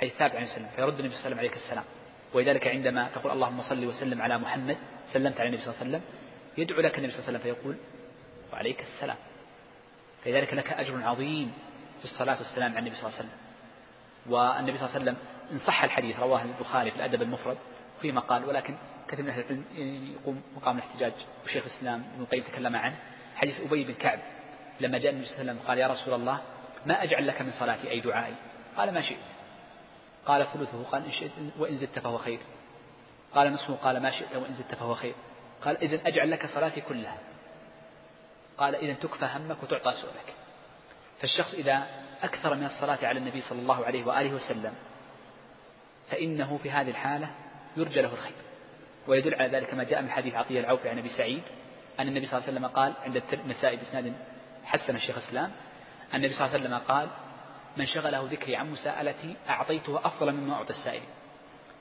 [0.00, 1.84] حديث ثابت عن النبي فيرد النبي صلى الله عليه وسلم عليك السلام.
[2.34, 4.78] ولذلك عندما تقول اللهم صل وسلم على محمد
[5.12, 6.02] سلمت على النبي صلى الله عليه وسلم
[6.58, 7.76] يدعو لك النبي صلى الله عليه وسلم فيقول
[8.52, 9.16] وعليك السلام.
[10.24, 11.52] فلذلك لك أجر عظيم
[11.98, 13.40] في الصلاة والسلام على النبي صلى الله عليه وسلم.
[14.26, 15.16] والنبي صلى الله عليه وسلم
[15.52, 17.58] إن صح الحديث رواه البخاري في الأدب المفرد
[18.02, 18.76] في مقال ولكن
[19.10, 19.64] كثير من أهل العلم
[20.20, 21.12] يقوم مقام الاحتجاج
[21.44, 22.96] وشيخ الإسلام ابن القيم تكلم عنه
[23.36, 24.18] حديث أبي بن كعب
[24.80, 26.40] لما جاء النبي صلى الله عليه وسلم قال يا رسول الله
[26.86, 28.34] ما أجعل لك من صلاتي أي دعائي؟
[28.76, 29.18] قال ما شئت.
[30.26, 30.82] قال ثلثه.
[30.82, 32.38] قال إن شئت وإن زدت فهو خير.
[33.34, 33.74] قال نصفه.
[33.74, 35.14] قال ما شئت وإن زدت فهو خير.
[35.64, 37.18] قال إذا أجعل لك صلاتي كلها.
[38.58, 40.34] قال إذا تكفى همك وتعطى سؤلك.
[41.20, 41.86] فالشخص إذا
[42.22, 44.74] أكثر من الصلاة على النبي صلى الله عليه وآله وسلم
[46.10, 47.30] فإنه في هذه الحالة
[47.76, 48.49] يرجى له الخير.
[49.10, 51.42] ويدل على ذلك ما جاء من حديث عطية العوفي عن أبي سعيد
[52.00, 54.12] أن النبي صلى الله عليه وسلم قال عند النسائي بإسناد
[54.64, 55.50] حسن الشيخ الإسلام
[56.14, 57.08] النبي صلى الله عليه وسلم قال
[57.76, 61.02] من شغله ذكري عن مساءلتي أعطيته أفضل مما أعطى السائل.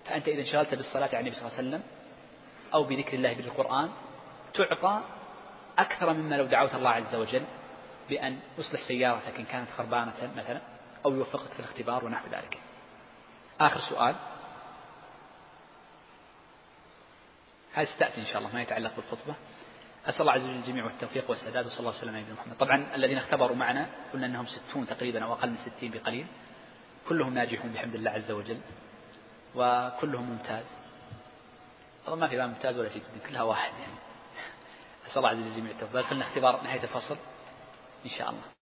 [0.05, 1.83] فأنت إذا انشغلت بالصلاة على النبي صلى الله عليه وسلم
[2.73, 3.89] أو بذكر الله بالقرآن
[4.53, 5.01] تعطى
[5.77, 7.43] أكثر مما لو دعوت الله عز وجل
[8.09, 10.61] بأن يصلح سيارتك إن كانت خربانة مثلا
[11.05, 12.57] أو يوفقك في الاختبار ونحو ذلك.
[13.59, 14.15] آخر سؤال.
[17.73, 19.35] هذا ستأتي إن شاء الله ما يتعلق بالخطبة.
[20.05, 22.57] أسأل الله عز وجل الجميع والتوفيق والسداد وصلى الله وسلم على محمد.
[22.57, 26.25] طبعا الذين اختبروا معنا قلنا أنهم ستون تقريبا أو أقل من ستين بقليل.
[27.09, 28.59] كلهم ناجحون بحمد الله عز وجل
[29.55, 30.65] وكلهم ممتاز.
[32.07, 33.93] ما في ممتاز ولا في كلها واحد يعني.
[35.05, 36.01] نسأل الله عز وجل الجميع التوفيق.
[36.01, 37.17] خلنا اختبار نهاية الفصل
[38.05, 38.58] إن شاء الله.